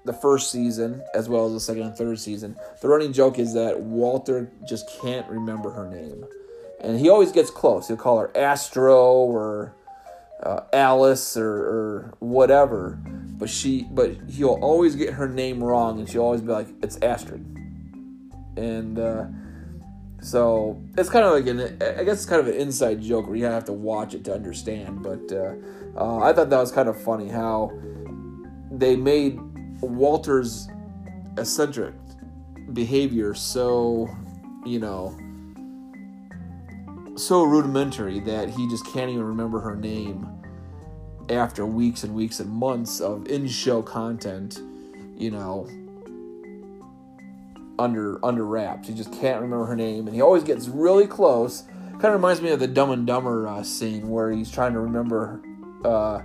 the 0.04 0.12
first 0.12 0.50
season 0.50 1.02
as 1.14 1.30
well 1.30 1.46
as 1.46 1.54
the 1.54 1.60
second 1.60 1.82
and 1.84 1.96
third 1.96 2.20
season. 2.20 2.56
The 2.82 2.88
running 2.88 3.14
joke 3.14 3.38
is 3.38 3.54
that 3.54 3.80
Walter 3.80 4.50
just 4.68 4.90
can't 5.00 5.26
remember 5.30 5.70
her 5.70 5.88
name, 5.88 6.26
and 6.80 7.00
he 7.00 7.08
always 7.08 7.32
gets 7.32 7.50
close. 7.50 7.88
He'll 7.88 7.96
call 7.96 8.18
her 8.18 8.36
Astro 8.36 9.14
or 9.14 9.74
uh, 10.42 10.60
Alice 10.72 11.36
or, 11.36 11.54
or 11.54 12.14
whatever, 12.18 12.98
but 13.42 13.50
she 13.50 13.88
but 13.90 14.14
he'll 14.30 14.60
always 14.62 14.94
get 14.94 15.14
her 15.14 15.28
name 15.28 15.64
wrong, 15.64 15.98
and 15.98 16.08
she'll 16.08 16.22
always 16.22 16.42
be 16.42 16.52
like, 16.52 16.68
"It's 16.80 16.96
Astrid." 17.02 17.44
and 18.56 19.00
uh, 19.00 19.24
so 20.20 20.80
it's 20.96 21.08
kind 21.08 21.24
of 21.24 21.32
like 21.32 21.48
an 21.48 21.82
I 21.98 22.04
guess 22.04 22.18
it's 22.18 22.26
kind 22.26 22.40
of 22.40 22.46
an 22.46 22.54
inside 22.54 23.02
joke 23.02 23.26
where 23.26 23.34
you 23.34 23.46
have 23.46 23.64
to 23.64 23.72
watch 23.72 24.14
it 24.14 24.22
to 24.26 24.32
understand. 24.32 25.02
But 25.02 25.32
uh, 25.32 25.54
uh, 25.96 26.18
I 26.18 26.32
thought 26.32 26.50
that 26.50 26.58
was 26.58 26.70
kind 26.70 26.88
of 26.88 27.02
funny 27.02 27.28
how 27.28 27.72
they 28.70 28.94
made 28.94 29.40
Walter's 29.80 30.68
eccentric 31.36 31.94
behavior 32.72 33.34
so 33.34 34.08
you 34.64 34.78
know 34.78 35.18
so 37.16 37.42
rudimentary 37.42 38.20
that 38.20 38.48
he 38.48 38.68
just 38.68 38.86
can't 38.86 39.10
even 39.10 39.24
remember 39.24 39.58
her 39.58 39.74
name 39.74 40.31
after 41.32 41.66
weeks 41.66 42.04
and 42.04 42.14
weeks 42.14 42.40
and 42.40 42.50
months 42.50 43.00
of 43.00 43.26
in-show 43.28 43.82
content 43.82 44.60
you 45.16 45.30
know 45.30 45.66
under 47.78 48.24
under 48.24 48.44
wraps. 48.46 48.88
He 48.88 48.94
just 48.94 49.12
can't 49.12 49.40
remember 49.40 49.66
her 49.66 49.76
name 49.76 50.06
and 50.06 50.14
he 50.14 50.22
always 50.22 50.44
gets 50.44 50.68
really 50.68 51.06
close. 51.06 51.62
Kind 51.92 52.06
of 52.06 52.14
reminds 52.14 52.40
me 52.40 52.50
of 52.50 52.60
the 52.60 52.66
dumb 52.66 52.90
and 52.90 53.06
dumber 53.06 53.46
uh, 53.46 53.62
scene 53.62 54.08
where 54.08 54.30
he's 54.30 54.50
trying 54.50 54.72
to 54.72 54.80
remember 54.80 55.40
uh, 55.84 56.20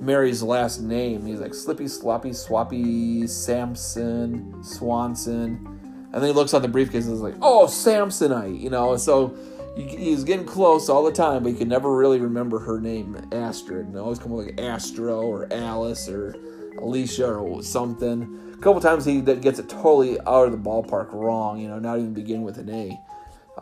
mary's 0.00 0.42
last 0.42 0.80
name. 0.80 1.24
He's 1.26 1.40
like 1.40 1.54
slippy 1.54 1.88
sloppy 1.88 2.30
swappy 2.30 3.28
samson 3.28 4.62
swanson. 4.62 5.66
And 6.12 6.22
then 6.22 6.30
he 6.30 6.32
looks 6.32 6.54
on 6.54 6.62
the 6.62 6.68
briefcase 6.68 7.06
and 7.06 7.14
is 7.14 7.20
like 7.20 7.36
oh 7.42 7.66
samsonite 7.66 8.60
you 8.60 8.70
know? 8.70 8.96
So 8.96 9.34
he's 9.76 10.24
getting 10.24 10.46
close 10.46 10.88
all 10.88 11.04
the 11.04 11.12
time, 11.12 11.42
but 11.42 11.52
he 11.52 11.58
can 11.58 11.68
never 11.68 11.94
really 11.94 12.20
remember 12.20 12.58
her 12.58 12.80
name, 12.80 13.16
Astrid. 13.32 13.86
And 13.86 13.96
always 13.96 14.18
come 14.18 14.32
up 14.32 14.46
like 14.46 14.60
Astro 14.60 15.22
or 15.22 15.48
Alice 15.52 16.08
or 16.08 16.34
Alicia 16.78 17.32
or 17.34 17.62
something. 17.62 18.54
A 18.54 18.62
couple 18.62 18.80
times 18.80 19.04
he 19.04 19.20
gets 19.20 19.58
it 19.58 19.68
totally 19.68 20.18
out 20.20 20.46
of 20.46 20.52
the 20.52 20.58
ballpark 20.58 21.12
wrong, 21.12 21.58
you 21.58 21.68
know, 21.68 21.78
not 21.78 21.98
even 21.98 22.12
begin 22.14 22.42
with 22.42 22.58
an 22.58 22.68
A. 22.70 23.00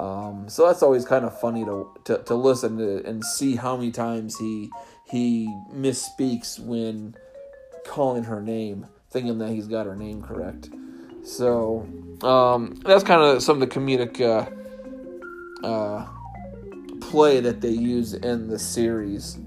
Um, 0.03 0.49
so 0.49 0.67
that's 0.67 0.83
always 0.83 1.05
kind 1.05 1.25
of 1.25 1.39
funny 1.41 1.65
to, 1.65 1.89
to, 2.05 2.19
to 2.25 2.35
listen 2.35 2.79
to 2.79 3.05
and 3.05 3.25
see 3.25 3.57
how 3.57 3.77
many 3.77 3.91
times 3.91 4.39
he 4.39 4.71
he 5.11 5.47
misspeaks 5.75 6.61
when 6.61 7.17
calling 7.87 8.25
her 8.25 8.43
name, 8.43 8.87
thinking 9.11 9.39
that 9.39 9.49
he's 9.51 9.67
got 9.67 9.87
her 9.87 9.97
name 9.97 10.23
correct. 10.23 10.69
So 11.25 11.89
um, 12.23 12.79
that's 12.85 13.03
kind 13.03 13.23
of 13.23 13.43
some 13.43 13.61
of 13.61 13.69
the 13.69 13.75
comedic 13.75 14.21
uh, 14.21 14.51
uh, 15.65 16.07
play 17.01 17.41
that 17.41 17.61
they 17.61 17.71
use 17.71 18.15
in 18.15 18.49
the 18.49 18.59
series 18.59 19.39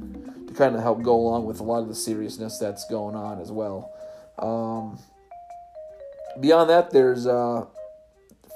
to 0.48 0.54
kind 0.54 0.76
of 0.76 0.82
help 0.82 1.02
go 1.02 1.16
along 1.16 1.46
with 1.46 1.60
a 1.60 1.64
lot 1.64 1.82
of 1.82 1.88
the 1.88 1.96
seriousness 1.96 2.58
that's 2.58 2.86
going 2.90 3.16
on 3.16 3.40
as 3.40 3.52
well. 3.52 3.94
Um, 4.40 5.00
beyond 6.40 6.70
that, 6.70 6.92
there's 6.92 7.28
uh, 7.28 7.66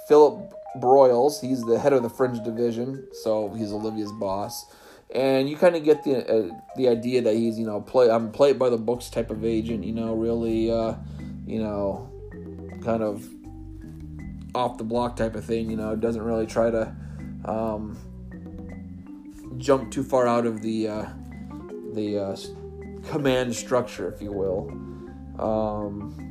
Philip 0.07 0.53
Broyles. 0.79 1.41
He's 1.41 1.63
the 1.63 1.79
head 1.79 1.93
of 1.93 2.03
the 2.03 2.09
Fringe 2.09 2.43
Division, 2.43 3.07
so 3.23 3.53
he's 3.53 3.71
Olivia's 3.71 4.11
boss. 4.13 4.65
And 5.13 5.49
you 5.49 5.55
kind 5.55 5.75
of 5.75 5.83
get 5.83 6.03
the 6.03 6.27
uh, 6.27 6.49
the 6.75 6.89
idea 6.89 7.21
that 7.21 7.35
he's 7.35 7.57
you 7.59 7.65
know 7.65 7.79
play 7.79 8.09
I'm 8.09 8.31
played 8.31 8.57
by 8.57 8.69
the 8.69 8.77
books 8.77 9.09
type 9.09 9.29
of 9.29 9.45
agent. 9.45 9.83
You 9.83 9.93
know, 9.93 10.15
really 10.15 10.71
uh, 10.71 10.95
you 11.45 11.59
know, 11.59 12.09
kind 12.83 13.03
of 13.03 13.25
off 14.55 14.77
the 14.77 14.83
block 14.83 15.15
type 15.15 15.35
of 15.35 15.45
thing. 15.45 15.69
You 15.69 15.77
know, 15.77 15.95
doesn't 15.95 16.23
really 16.23 16.47
try 16.47 16.71
to 16.71 16.93
um, 17.45 17.97
jump 19.57 19.91
too 19.91 20.03
far 20.03 20.27
out 20.27 20.45
of 20.45 20.61
the 20.61 20.87
uh, 20.87 21.05
the 21.93 22.19
uh, 22.19 22.37
command 23.07 23.55
structure, 23.55 24.11
if 24.11 24.21
you 24.21 24.31
will. 24.31 24.69
Um, 25.39 26.21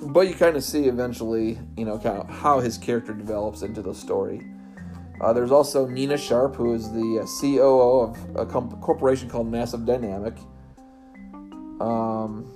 but 0.00 0.28
you 0.28 0.34
kind 0.34 0.56
of 0.56 0.64
see 0.64 0.84
eventually, 0.84 1.58
you 1.76 1.84
know, 1.84 1.98
kind 1.98 2.18
of 2.18 2.28
how 2.28 2.60
his 2.60 2.78
character 2.78 3.12
develops 3.12 3.62
into 3.62 3.82
the 3.82 3.94
story. 3.94 4.40
Uh, 5.20 5.32
there's 5.32 5.50
also 5.50 5.86
Nina 5.86 6.16
Sharp, 6.16 6.54
who 6.54 6.74
is 6.74 6.92
the 6.92 7.20
uh, 7.22 7.26
COO 7.40 8.00
of 8.00 8.36
a 8.36 8.46
comp- 8.46 8.80
corporation 8.80 9.28
called 9.28 9.48
Massive 9.48 9.84
Dynamic. 9.84 10.34
Um, 11.80 12.46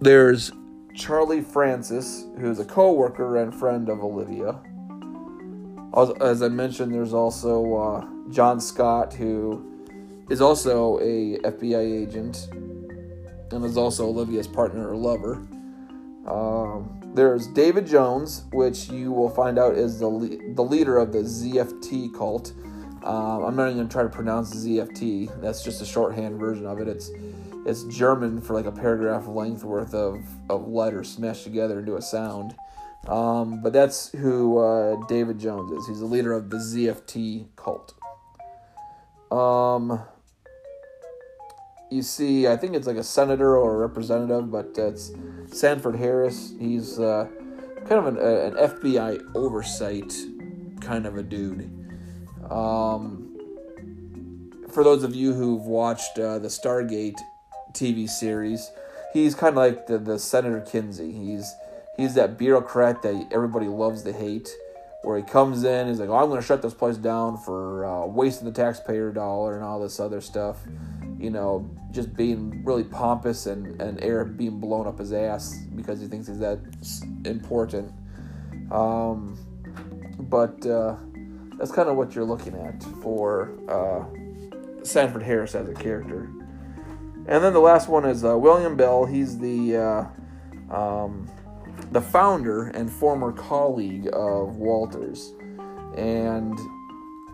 there's 0.00 0.52
Charlie 0.98 1.40
Francis, 1.40 2.24
who's 2.38 2.58
a 2.58 2.64
co-worker 2.64 3.36
and 3.36 3.54
friend 3.54 3.88
of 3.88 4.02
Olivia. 4.02 4.58
As 6.20 6.42
I 6.42 6.48
mentioned, 6.48 6.92
there's 6.92 7.14
also 7.14 7.74
uh, 7.76 8.06
John 8.30 8.60
Scott, 8.60 9.14
who 9.14 9.64
is 10.28 10.40
also 10.40 10.98
a 10.98 11.38
FBI 11.38 12.02
agent 12.02 12.48
and 12.52 13.64
is 13.64 13.76
also 13.76 14.06
Olivia's 14.06 14.48
partner 14.48 14.90
or 14.90 14.96
lover. 14.96 15.34
Um, 16.26 17.00
there's 17.14 17.46
David 17.46 17.86
Jones, 17.86 18.44
which 18.52 18.90
you 18.90 19.12
will 19.12 19.30
find 19.30 19.58
out 19.58 19.76
is 19.76 20.00
the 20.00 20.08
le- 20.08 20.52
the 20.54 20.62
leader 20.62 20.98
of 20.98 21.12
the 21.12 21.20
ZFT 21.20 22.12
cult. 22.12 22.52
Um, 23.04 23.44
I'm 23.44 23.56
not 23.56 23.66
even 23.66 23.76
going 23.76 23.88
to 23.88 23.92
try 23.92 24.02
to 24.02 24.08
pronounce 24.08 24.54
ZFT. 24.54 25.40
That's 25.40 25.62
just 25.62 25.80
a 25.80 25.86
shorthand 25.86 26.38
version 26.38 26.66
of 26.66 26.80
it. 26.80 26.88
It's 26.88 27.10
it's 27.68 27.84
German 27.84 28.40
for 28.40 28.54
like 28.54 28.64
a 28.64 28.72
paragraph 28.72 29.26
length 29.26 29.62
worth 29.62 29.92
of, 29.92 30.24
of 30.48 30.66
letters 30.66 31.10
smashed 31.10 31.44
together 31.44 31.80
into 31.80 31.96
a 31.96 32.02
sound. 32.02 32.54
Um, 33.06 33.62
but 33.62 33.74
that's 33.74 34.10
who 34.12 34.58
uh, 34.58 34.96
David 35.06 35.38
Jones 35.38 35.70
is. 35.72 35.86
He's 35.86 36.00
the 36.00 36.06
leader 36.06 36.32
of 36.32 36.48
the 36.48 36.56
ZFT 36.56 37.46
cult. 37.56 37.94
Um, 39.30 40.02
you 41.90 42.00
see, 42.00 42.48
I 42.48 42.56
think 42.56 42.74
it's 42.74 42.86
like 42.86 42.96
a 42.96 43.04
senator 43.04 43.56
or 43.56 43.74
a 43.74 43.76
representative, 43.76 44.50
but 44.50 44.76
it's 44.76 45.12
Sanford 45.46 45.96
Harris. 45.96 46.54
He's 46.58 46.98
uh, 46.98 47.28
kind 47.86 47.92
of 47.92 48.06
an, 48.06 48.16
an, 48.16 48.54
FBI 48.54 49.34
oversight 49.34 50.14
kind 50.80 51.04
of 51.04 51.18
a 51.18 51.22
dude. 51.22 51.70
Um, 52.50 53.36
for 54.70 54.82
those 54.82 55.02
of 55.02 55.14
you 55.14 55.34
who've 55.34 55.62
watched 55.62 56.18
uh, 56.18 56.38
the 56.38 56.48
Stargate 56.48 57.18
TV 57.72 58.08
series. 58.08 58.70
He's 59.12 59.34
kind 59.34 59.50
of 59.50 59.56
like 59.56 59.86
the, 59.86 59.98
the 59.98 60.18
Senator 60.18 60.60
Kinsey. 60.60 61.12
He's 61.12 61.54
he's 61.96 62.14
that 62.14 62.38
bureaucrat 62.38 63.02
that 63.02 63.28
everybody 63.32 63.66
loves 63.66 64.02
to 64.02 64.12
hate. 64.12 64.48
Where 65.02 65.16
he 65.16 65.22
comes 65.22 65.62
in, 65.62 65.88
he's 65.88 66.00
like, 66.00 66.08
"Oh, 66.08 66.16
I'm 66.16 66.28
going 66.28 66.40
to 66.40 66.46
shut 66.46 66.60
this 66.60 66.74
place 66.74 66.96
down 66.96 67.38
for 67.38 67.84
uh, 67.84 68.06
wasting 68.06 68.46
the 68.46 68.52
taxpayer 68.52 69.12
dollar 69.12 69.54
and 69.54 69.64
all 69.64 69.80
this 69.80 70.00
other 70.00 70.20
stuff." 70.20 70.58
You 71.18 71.30
know, 71.30 71.70
just 71.92 72.14
being 72.16 72.64
really 72.64 72.84
pompous 72.84 73.46
and 73.46 73.80
and 73.80 74.02
air 74.02 74.24
being 74.24 74.58
blown 74.58 74.86
up 74.86 74.98
his 74.98 75.12
ass 75.12 75.56
because 75.76 76.00
he 76.00 76.08
thinks 76.08 76.26
he's 76.26 76.40
that 76.40 76.58
important. 77.24 77.92
Um, 78.72 79.38
but 80.18 80.66
uh, 80.66 80.96
that's 81.58 81.72
kind 81.72 81.88
of 81.88 81.96
what 81.96 82.14
you're 82.14 82.24
looking 82.24 82.54
at 82.54 82.82
for 83.02 83.52
uh, 83.68 84.04
Sanford 84.84 85.22
Harris 85.22 85.54
as 85.54 85.68
a 85.68 85.74
character. 85.74 86.28
And 87.28 87.44
then 87.44 87.52
the 87.52 87.60
last 87.60 87.88
one 87.88 88.06
is 88.06 88.24
uh, 88.24 88.38
William 88.38 88.74
Bell. 88.74 89.04
He's 89.04 89.38
the 89.38 89.76
uh, 89.76 90.74
um, 90.74 91.30
the 91.92 92.00
founder 92.00 92.68
and 92.68 92.90
former 92.90 93.32
colleague 93.32 94.08
of 94.14 94.56
Walters, 94.56 95.34
and 95.94 96.58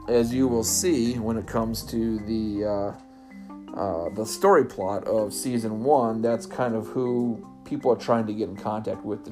as 0.08 0.34
you 0.34 0.48
will 0.48 0.64
see 0.64 1.14
when 1.14 1.36
it 1.36 1.46
comes 1.46 1.84
to 1.84 2.18
the 2.18 2.64
uh, 2.64 3.78
uh, 3.78 4.08
the 4.14 4.24
story 4.24 4.64
plot 4.64 5.04
of 5.04 5.32
season 5.32 5.84
one, 5.84 6.20
that's 6.20 6.44
kind 6.44 6.74
of 6.74 6.88
who 6.88 7.46
people 7.64 7.92
are 7.92 7.96
trying 7.96 8.26
to 8.26 8.34
get 8.34 8.48
in 8.48 8.56
contact 8.56 9.04
with 9.04 9.24
to, 9.24 9.30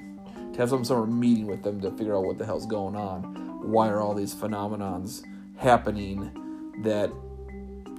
to 0.53 0.59
have 0.59 0.71
some 0.71 0.85
sort 0.85 1.09
of 1.09 1.15
meeting 1.15 1.47
with 1.47 1.65
them 1.65 1.81
to 1.81 1.91
figure 1.93 2.17
out 2.17 2.25
what 2.25 2.39
the 2.39 2.47
hell's 2.47 2.67
going 2.67 2.95
on. 2.95 3.23
Why 3.69 3.89
are 3.89 4.01
all 4.01 4.15
these 4.15 4.35
phenomenons 4.35 5.23
happening 5.57 6.31
that 6.83 7.11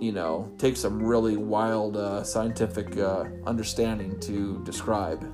you 0.03 0.11
know, 0.11 0.51
take 0.57 0.75
some 0.75 1.01
really 1.01 1.37
wild 1.37 1.95
uh, 1.95 2.23
scientific 2.23 2.97
uh, 2.97 3.23
understanding 3.45 4.19
to 4.19 4.61
describe. 4.65 5.25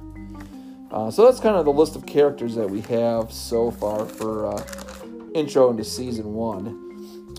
Uh, 0.91 1.09
so 1.09 1.25
that's 1.25 1.39
kind 1.39 1.55
of 1.55 1.65
the 1.65 1.73
list 1.73 1.95
of 1.95 2.05
characters 2.05 2.53
that 2.53 2.69
we 2.69 2.81
have 2.81 3.31
so 3.31 3.71
far 3.71 4.05
for 4.05 4.45
uh, 4.45 4.63
intro 5.33 5.71
into 5.71 5.83
season 5.83 6.35
one. 6.35 6.67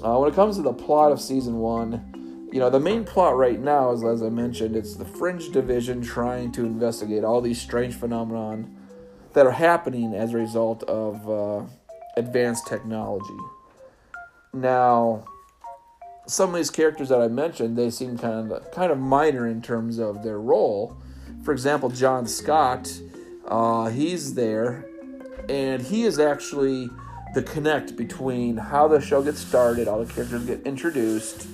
Uh, 0.05 0.19
when 0.19 0.29
it 0.29 0.35
comes 0.35 0.57
to 0.57 0.63
the 0.63 0.73
plot 0.73 1.13
of 1.13 1.21
season 1.21 1.59
one, 1.59 2.49
you 2.53 2.59
know, 2.59 2.69
the 2.69 2.81
main 2.81 3.05
plot 3.05 3.37
right 3.37 3.61
now 3.61 3.93
is, 3.93 4.03
as 4.03 4.25
I 4.25 4.29
mentioned, 4.29 4.75
it's 4.75 4.97
the 4.97 5.05
Fringe 5.05 5.53
Division 5.53 6.03
trying 6.03 6.51
to 6.53 6.67
investigate 6.67 7.23
all 7.23 7.41
these 7.41 7.61
strange 7.61 7.95
phenomenon 7.95 8.77
that 9.35 9.47
are 9.47 9.53
happening 9.53 10.15
as 10.15 10.33
a 10.33 10.37
result 10.37 10.83
of 10.85 11.31
uh, 11.31 11.65
advanced 12.17 12.67
technology. 12.67 13.39
Now, 14.53 15.25
some 16.31 16.51
of 16.51 16.57
these 16.57 16.71
characters 16.71 17.09
that 17.09 17.21
I 17.21 17.27
mentioned, 17.27 17.77
they 17.77 17.91
seem 17.91 18.17
kind 18.17 18.53
of 18.53 18.71
kind 18.71 18.93
of 18.93 18.99
minor 18.99 19.49
in 19.49 19.61
terms 19.61 19.99
of 19.99 20.23
their 20.23 20.39
role. 20.41 20.97
For 21.43 21.53
example, 21.53 21.91
John 21.91 22.27
Scott, 22.27 22.93
uh, 23.47 23.89
he's 23.89 24.35
there, 24.35 24.87
and 25.49 25.83
he 25.83 26.05
is 26.05 26.21
actually 26.21 26.89
the 27.35 27.43
connect 27.43 27.97
between 27.97 28.57
how 28.57 28.87
the 28.87 29.01
show 29.01 29.23
gets 29.23 29.41
started, 29.41 29.89
all 29.89 30.05
the 30.05 30.13
characters 30.13 30.45
get 30.45 30.63
introduced, 30.63 31.49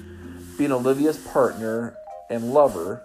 being 0.58 0.72
Olivia's 0.72 1.18
partner 1.18 1.96
and 2.28 2.52
lover, 2.52 3.02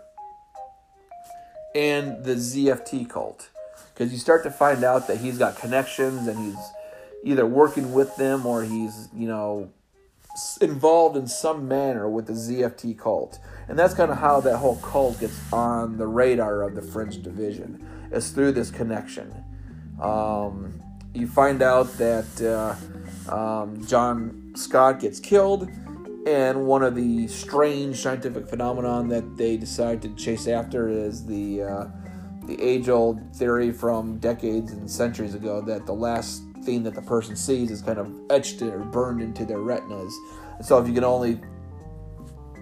and 1.73 2.23
the 2.25 2.35
ZFT 2.35 3.09
cult. 3.09 3.49
because 3.93 4.11
you 4.11 4.19
start 4.19 4.43
to 4.43 4.51
find 4.51 4.83
out 4.83 5.07
that 5.07 5.19
he's 5.19 5.37
got 5.37 5.57
connections 5.57 6.27
and 6.27 6.37
he's 6.37 6.65
either 7.23 7.45
working 7.45 7.93
with 7.93 8.13
them 8.17 8.45
or 8.45 8.63
he's 8.63 9.07
you 9.13 9.27
know 9.27 9.71
involved 10.61 11.17
in 11.17 11.27
some 11.27 11.67
manner 11.67 12.09
with 12.09 12.27
the 12.27 12.33
ZFT 12.33 12.97
cult. 12.97 13.39
And 13.67 13.77
that's 13.77 13.93
kind 13.93 14.11
of 14.11 14.17
how 14.17 14.41
that 14.41 14.57
whole 14.57 14.77
cult 14.77 15.19
gets 15.19 15.39
on 15.53 15.97
the 15.97 16.07
radar 16.07 16.63
of 16.63 16.75
the 16.75 16.81
Fringe 16.81 17.21
Division, 17.21 17.85
is 18.11 18.29
through 18.31 18.53
this 18.53 18.71
connection. 18.71 19.33
Um, 20.01 20.81
you 21.13 21.27
find 21.27 21.61
out 21.61 21.97
that 21.97 22.41
uh, 23.29 23.33
um, 23.33 23.85
John 23.85 24.53
Scott 24.55 25.00
gets 25.00 25.19
killed, 25.19 25.69
and 26.25 26.65
one 26.65 26.83
of 26.83 26.95
the 26.95 27.27
strange 27.27 27.97
scientific 27.97 28.47
phenomenon 28.47 29.09
that 29.09 29.38
they 29.38 29.57
decide 29.57 30.01
to 30.03 30.15
chase 30.15 30.47
after 30.47 30.88
is 30.88 31.25
the 31.25 31.63
uh, 31.63 31.85
the 32.45 32.61
age-old 32.61 33.35
theory 33.35 33.71
from 33.71 34.17
decades 34.17 34.71
and 34.71 34.89
centuries 34.89 35.35
ago 35.35 35.61
that 35.61 35.85
the 35.85 35.93
last 35.93 36.43
thing 36.63 36.83
that 36.83 36.95
the 36.95 37.01
person 37.01 37.35
sees 37.35 37.71
is 37.71 37.81
kind 37.81 37.97
of 37.97 38.13
etched 38.29 38.61
or 38.61 38.79
burned 38.79 39.21
into 39.21 39.45
their 39.45 39.59
retinas. 39.59 40.13
And 40.57 40.65
so 40.65 40.77
if 40.77 40.87
you 40.87 40.93
can 40.93 41.03
only 41.03 41.39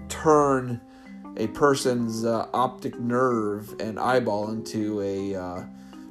turn 0.08 0.82
a 1.38 1.48
person's 1.48 2.26
uh, 2.26 2.48
optic 2.54 3.00
nerve 3.00 3.76
and 3.80 4.00
eyeball 4.00 4.52
into 4.52 5.02
a 5.02 5.36
uh, 5.36 5.64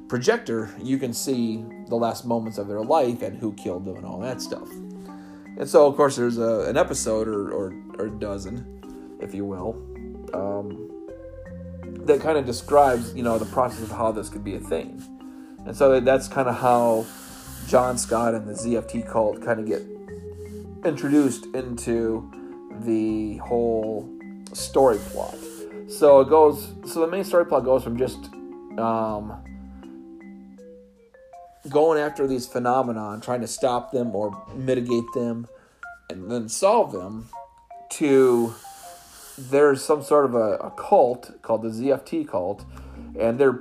projector, 0.07 0.73
you 0.81 0.97
can 0.97 1.13
see 1.13 1.63
the 1.87 1.95
last 1.95 2.25
moments 2.25 2.57
of 2.57 2.67
their 2.67 2.81
life 2.81 3.21
and 3.21 3.37
who 3.37 3.53
killed 3.53 3.85
them 3.85 3.97
and 3.97 4.05
all 4.05 4.19
that 4.19 4.41
stuff. 4.41 4.69
And 5.57 5.67
so, 5.67 5.85
of 5.85 5.95
course, 5.95 6.15
there's 6.15 6.37
a, 6.37 6.61
an 6.69 6.77
episode 6.77 7.27
or, 7.27 7.51
or, 7.51 7.75
or 7.97 8.05
a 8.05 8.11
dozen, 8.11 9.17
if 9.21 9.35
you 9.35 9.45
will, 9.45 9.75
um, 10.33 10.89
that 12.05 12.21
kind 12.21 12.37
of 12.37 12.45
describes, 12.45 13.13
you 13.13 13.23
know, 13.23 13.37
the 13.37 13.45
process 13.45 13.81
of 13.81 13.91
how 13.91 14.11
this 14.11 14.29
could 14.29 14.43
be 14.43 14.55
a 14.55 14.59
thing. 14.59 15.03
And 15.65 15.75
so 15.75 15.99
that's 15.99 16.27
kind 16.27 16.47
of 16.47 16.55
how 16.55 17.05
John 17.67 17.97
Scott 17.97 18.33
and 18.33 18.47
the 18.47 18.53
ZFT 18.53 19.07
cult 19.07 19.43
kind 19.43 19.59
of 19.59 19.65
get 19.67 19.83
introduced 20.85 21.45
into 21.53 22.31
the 22.81 23.37
whole 23.37 24.09
story 24.53 24.97
plot. 24.97 25.35
So 25.87 26.21
it 26.21 26.29
goes. 26.29 26.73
So 26.85 27.01
the 27.01 27.07
main 27.07 27.23
story 27.23 27.45
plot 27.45 27.65
goes 27.65 27.83
from 27.83 27.97
just 27.97 28.17
um, 28.77 29.33
going 31.69 31.99
after 31.99 32.27
these 32.27 32.47
phenomena, 32.47 33.19
trying 33.21 33.41
to 33.41 33.47
stop 33.47 33.91
them 33.91 34.15
or 34.15 34.31
mitigate 34.55 35.11
them, 35.13 35.47
and 36.09 36.31
then 36.31 36.47
solve 36.47 36.91
them, 36.91 37.27
to 37.91 38.53
there's 39.37 39.83
some 39.83 40.03
sort 40.03 40.25
of 40.25 40.35
a, 40.35 40.57
a 40.57 40.71
cult 40.71 41.41
called 41.41 41.63
the 41.63 41.69
ZFT 41.69 42.27
cult, 42.27 42.65
and 43.19 43.39
their 43.39 43.59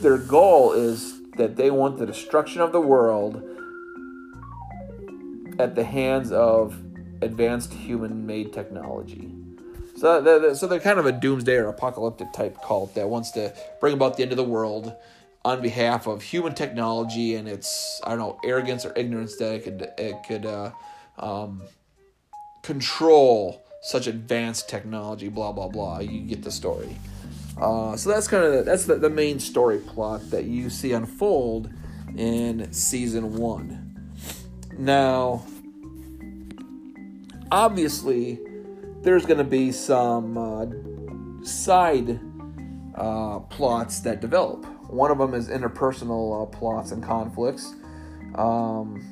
their 0.00 0.18
goal 0.18 0.72
is 0.72 1.13
that 1.36 1.56
they 1.56 1.70
want 1.70 1.98
the 1.98 2.06
destruction 2.06 2.60
of 2.60 2.72
the 2.72 2.80
world 2.80 3.42
at 5.58 5.74
the 5.74 5.84
hands 5.84 6.32
of 6.32 6.76
advanced 7.22 7.72
human-made 7.72 8.52
technology. 8.52 9.30
So, 9.96 10.20
they're, 10.20 10.54
so 10.54 10.66
they're 10.66 10.80
kind 10.80 10.98
of 10.98 11.06
a 11.06 11.12
doomsday 11.12 11.56
or 11.56 11.68
apocalyptic 11.68 12.32
type 12.32 12.58
cult 12.62 12.94
that 12.96 13.08
wants 13.08 13.30
to 13.32 13.54
bring 13.80 13.94
about 13.94 14.16
the 14.16 14.22
end 14.22 14.32
of 14.32 14.36
the 14.36 14.44
world 14.44 14.92
on 15.44 15.60
behalf 15.60 16.06
of 16.06 16.22
human 16.22 16.54
technology 16.54 17.34
and 17.34 17.46
its 17.46 18.00
I 18.02 18.10
don't 18.10 18.18
know 18.18 18.38
arrogance 18.44 18.84
or 18.84 18.92
ignorance 18.96 19.36
that 19.36 19.54
it 19.54 19.64
could 19.64 19.88
it 19.98 20.16
could 20.26 20.46
uh, 20.46 20.70
um, 21.18 21.62
control 22.62 23.62
such 23.82 24.06
advanced 24.06 24.68
technology. 24.68 25.28
Blah 25.28 25.52
blah 25.52 25.68
blah. 25.68 25.98
You 26.00 26.20
get 26.22 26.42
the 26.42 26.50
story. 26.50 26.96
Uh, 27.60 27.96
so 27.96 28.10
that's 28.10 28.26
kind 28.26 28.44
of 28.44 28.64
that's 28.64 28.84
the, 28.84 28.96
the 28.96 29.10
main 29.10 29.38
story 29.38 29.78
plot 29.78 30.28
that 30.30 30.44
you 30.44 30.68
see 30.68 30.92
unfold 30.92 31.70
in 32.16 32.72
season 32.72 33.36
one. 33.36 33.80
Now, 34.76 35.44
obviously, 37.50 38.40
there's 39.02 39.24
going 39.24 39.38
to 39.38 39.44
be 39.44 39.70
some 39.70 40.36
uh, 40.36 41.44
side 41.44 42.18
uh, 42.96 43.38
plots 43.40 44.00
that 44.00 44.20
develop. 44.20 44.66
One 44.90 45.10
of 45.10 45.18
them 45.18 45.34
is 45.34 45.48
interpersonal 45.48 46.42
uh, 46.42 46.46
plots 46.46 46.90
and 46.90 47.02
conflicts. 47.02 47.74
Um, 48.34 49.02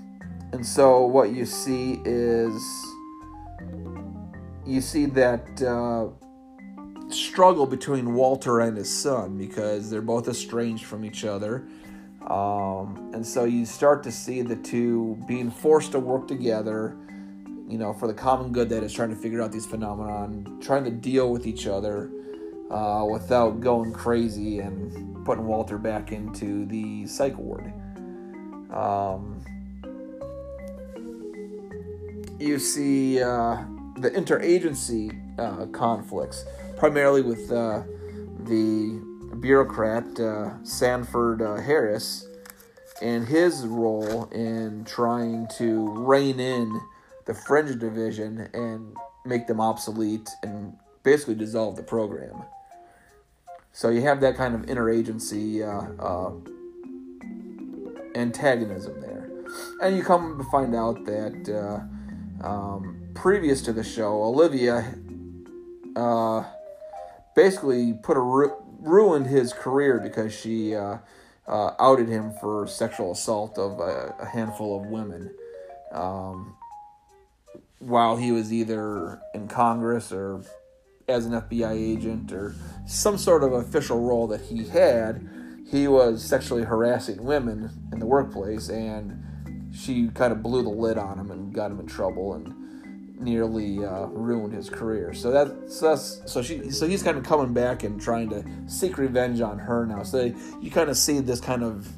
and 0.53 0.67
so, 0.67 1.07
what 1.07 1.31
you 1.31 1.47
see 1.47 2.01
is 2.05 2.61
you 4.67 4.81
see 4.81 5.07
that 5.07 5.63
uh, 5.63 6.09
struggle 7.15 7.67
between 7.67 8.15
Walter 8.15 8.61
and 8.61 8.77
his 8.77 8.91
son 8.91 9.37
because 9.39 9.91
they're 9.91 10.03
both 10.03 10.29
estranged 10.29 10.85
from 10.85 11.05
each 11.05 11.25
other. 11.25 11.67
Um, 12.27 13.11
and 13.13 13.27
so 13.27 13.45
you 13.45 13.67
start 13.67 14.03
to 14.05 14.13
see 14.13 14.43
the 14.43 14.57
two 14.57 15.19
being 15.27 15.51
forced 15.51 15.93
to 15.93 15.99
work 15.99 16.29
together, 16.29 16.97
you 17.69 17.79
know, 17.79 17.93
for 17.93 18.07
the 18.07 18.15
common 18.15 18.53
good 18.53 18.69
that 18.69 18.83
is 18.83 18.93
trying 18.93 19.11
to 19.11 19.17
figure 19.17 19.43
out 19.43 19.51
these 19.53 19.67
phenomenon, 19.67 20.59
trying 20.61 20.85
to 20.85 20.91
deal 20.91 21.31
with 21.31 21.47
each 21.47 21.67
other 21.67 22.11
uh, 22.71 23.05
without 23.11 23.61
going 23.61 23.93
crazy 23.93 24.61
and 24.61 25.25
putting 25.25 25.47
Walter 25.47 25.79
back 25.79 26.13
into 26.13 26.65
the 26.67 27.07
psych 27.07 27.37
ward. 27.37 27.73
Um, 28.73 29.45
you 32.39 32.59
see 32.59 33.23
uh, 33.23 33.65
the 33.97 34.11
interagency 34.11 35.19
uh, 35.39 35.67
conflicts 35.67 36.45
primarily 36.83 37.23
with 37.23 37.53
uh, 37.53 37.81
the 38.41 39.01
bureaucrat 39.39 40.19
uh, 40.19 40.51
Sanford 40.65 41.41
uh, 41.41 41.55
Harris 41.55 42.27
and 43.01 43.25
his 43.25 43.65
role 43.69 44.25
in 44.33 44.85
trying 44.85 45.47
to 45.59 45.89
rein 45.91 46.41
in 46.41 46.81
the 47.27 47.35
Fringe 47.35 47.79
division 47.79 48.49
and 48.53 48.97
make 49.25 49.47
them 49.47 49.61
obsolete 49.61 50.29
and 50.43 50.77
basically 51.05 51.37
dissolve 51.37 51.77
the 51.77 51.85
program. 51.85 52.43
So 53.71 53.89
you 53.91 54.01
have 54.01 54.21
that 54.23 54.37
kind 54.37 54.53
of 54.53 54.63
interagency 54.63 55.63
uh, 55.63 56.03
uh, 56.03 56.33
antagonism 58.17 59.01
there. 59.01 59.31
And 59.81 59.97
you 59.97 60.03
come 60.03 60.37
to 60.37 60.43
find 60.51 60.75
out 60.75 61.05
that 61.05 61.49
uh, 62.43 62.45
um, 62.45 63.09
previous 63.15 63.63
to 63.63 63.73
the 63.73 63.85
show, 63.85 64.21
Olivia 64.25 64.97
uh, 65.95 66.43
basically 67.35 67.95
put 67.95 68.17
a 68.17 68.21
ru- 68.21 68.57
ruined 68.81 69.27
his 69.27 69.53
career 69.53 69.99
because 69.99 70.35
she 70.35 70.75
uh, 70.75 70.99
uh, 71.47 71.71
outed 71.79 72.09
him 72.09 72.33
for 72.41 72.67
sexual 72.67 73.13
assault 73.13 73.59
of 73.59 73.81
a, 73.81 74.15
a 74.21 74.27
handful 74.27 74.81
of 74.81 74.87
women 74.87 75.35
um, 75.93 76.55
while 77.79 78.17
he 78.17 78.33
was 78.33 78.53
either 78.53 79.21
in 79.35 79.49
Congress 79.49 80.13
or 80.13 80.43
as 81.09 81.27
an 81.27 81.33
FBI 81.33 81.73
agent 81.73 82.33
or 82.33 82.55
some 82.87 83.19
sort 83.19 83.43
of 83.43 83.53
official 83.53 84.01
role 84.01 84.27
that 84.29 84.41
he 84.41 84.69
had. 84.69 85.29
He 85.71 85.89
was 85.89 86.23
sexually 86.23 86.65
harassing 86.65 87.25
women 87.25 87.71
in 87.93 87.99
the 87.99 88.07
workplace, 88.07 88.69
and 88.69 89.73
she 89.75 90.09
kind 90.09 90.33
of 90.33 90.43
blew 90.43 90.63
the 90.63 90.69
lid 90.69 90.99
on 90.99 91.19
him 91.19 91.31
and 91.31 91.53
got 91.53 91.71
him 91.71 91.81
in 91.81 91.87
trouble. 91.87 92.35
And 92.35 92.55
nearly 93.23 93.85
uh, 93.85 94.07
ruined 94.07 94.55
his 94.55 94.69
career. 94.69 95.13
So 95.13 95.31
that 95.31 95.71
so 95.71 95.91
that's 95.91 96.23
so 96.27 96.43
she 96.43 96.71
so 96.71 96.87
he's 96.87 97.03
kind 97.03 97.17
of 97.17 97.25
coming 97.25 97.53
back 97.53 97.83
and 97.83 98.01
trying 98.01 98.29
to 98.31 98.45
seek 98.67 98.99
revenge 98.99 99.41
on 99.41 99.59
her 99.59 99.87
now. 99.87 100.03
So 100.03 100.35
you 100.61 100.71
kind 100.71 100.91
of 100.91 100.97
see 100.97 101.21
this 101.21 101.41
kind 101.41 101.63
of 101.63 101.89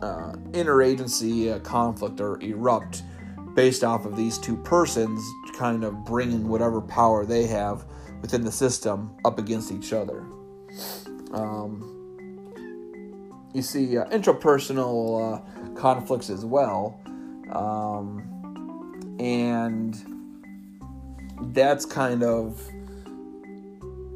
uh, 0.00 0.32
interagency 0.52 1.54
uh, 1.54 1.60
conflict 1.60 2.20
or 2.20 2.40
erupt 2.42 3.02
based 3.54 3.84
off 3.84 4.04
of 4.04 4.16
these 4.16 4.38
two 4.38 4.56
persons 4.58 5.22
kind 5.56 5.84
of 5.84 6.04
bringing 6.04 6.48
whatever 6.48 6.80
power 6.80 7.24
they 7.24 7.46
have 7.46 7.84
within 8.20 8.42
the 8.42 8.52
system 8.52 9.14
up 9.24 9.38
against 9.38 9.70
each 9.70 9.92
other. 9.92 10.20
Um, 11.32 11.88
you 13.52 13.62
see 13.62 13.98
uh, 13.98 14.06
intrapersonal 14.06 15.36
uh, 15.36 15.74
conflicts 15.74 16.30
as 16.30 16.44
well. 16.44 16.98
Um, 17.52 19.16
and 19.20 20.11
that's 21.52 21.84
kind 21.84 22.22
of 22.22 22.62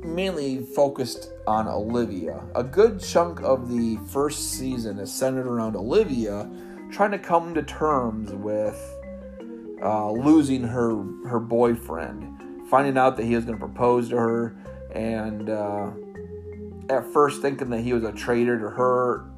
mainly 0.04 0.60
focused 0.74 1.30
on 1.46 1.66
Olivia. 1.66 2.42
A 2.54 2.62
good 2.62 3.00
chunk 3.00 3.40
of 3.42 3.68
the 3.68 3.98
first 4.08 4.52
season 4.52 4.98
is 4.98 5.12
centered 5.12 5.46
around 5.46 5.76
Olivia 5.76 6.48
trying 6.90 7.10
to 7.10 7.18
come 7.18 7.54
to 7.54 7.62
terms 7.62 8.32
with 8.32 8.80
uh, 9.82 10.10
losing 10.10 10.62
her 10.62 10.94
her 11.28 11.40
boyfriend, 11.40 12.68
finding 12.70 12.96
out 12.96 13.16
that 13.16 13.24
he 13.24 13.34
was 13.34 13.44
going 13.44 13.58
to 13.58 13.64
propose 13.64 14.08
to 14.10 14.16
her, 14.16 14.56
and 14.94 15.50
uh, 15.50 15.90
at 16.88 17.04
first 17.12 17.42
thinking 17.42 17.70
that 17.70 17.80
he 17.80 17.92
was 17.92 18.04
a 18.04 18.12
traitor 18.12 18.58
to 18.58 18.70
her 18.70 19.28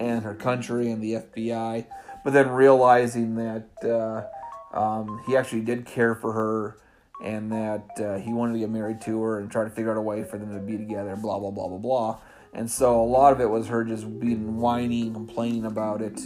and 0.00 0.22
her 0.22 0.34
country 0.34 0.90
and 0.90 1.02
the 1.02 1.14
FBI, 1.14 1.86
but 2.24 2.32
then 2.32 2.50
realizing 2.50 3.34
that 3.36 3.68
uh, 3.84 4.76
um, 4.76 5.22
he 5.26 5.36
actually 5.36 5.62
did 5.62 5.86
care 5.86 6.14
for 6.14 6.32
her 6.32 6.76
and 7.22 7.50
that 7.50 8.00
uh, 8.00 8.18
he 8.18 8.32
wanted 8.32 8.52
to 8.54 8.58
get 8.60 8.70
married 8.70 9.00
to 9.02 9.20
her 9.22 9.40
and 9.40 9.50
try 9.50 9.64
to 9.64 9.70
figure 9.70 9.90
out 9.90 9.96
a 9.96 10.00
way 10.00 10.22
for 10.22 10.38
them 10.38 10.52
to 10.52 10.60
be 10.60 10.76
together, 10.76 11.16
blah, 11.16 11.38
blah, 11.38 11.50
blah, 11.50 11.68
blah, 11.68 11.78
blah. 11.78 12.18
And 12.52 12.70
so 12.70 13.00
a 13.00 13.04
lot 13.04 13.32
of 13.32 13.40
it 13.40 13.50
was 13.50 13.66
her 13.68 13.84
just 13.84 14.18
being 14.20 14.56
whiny, 14.56 15.10
complaining 15.10 15.66
about 15.66 16.00
it, 16.00 16.18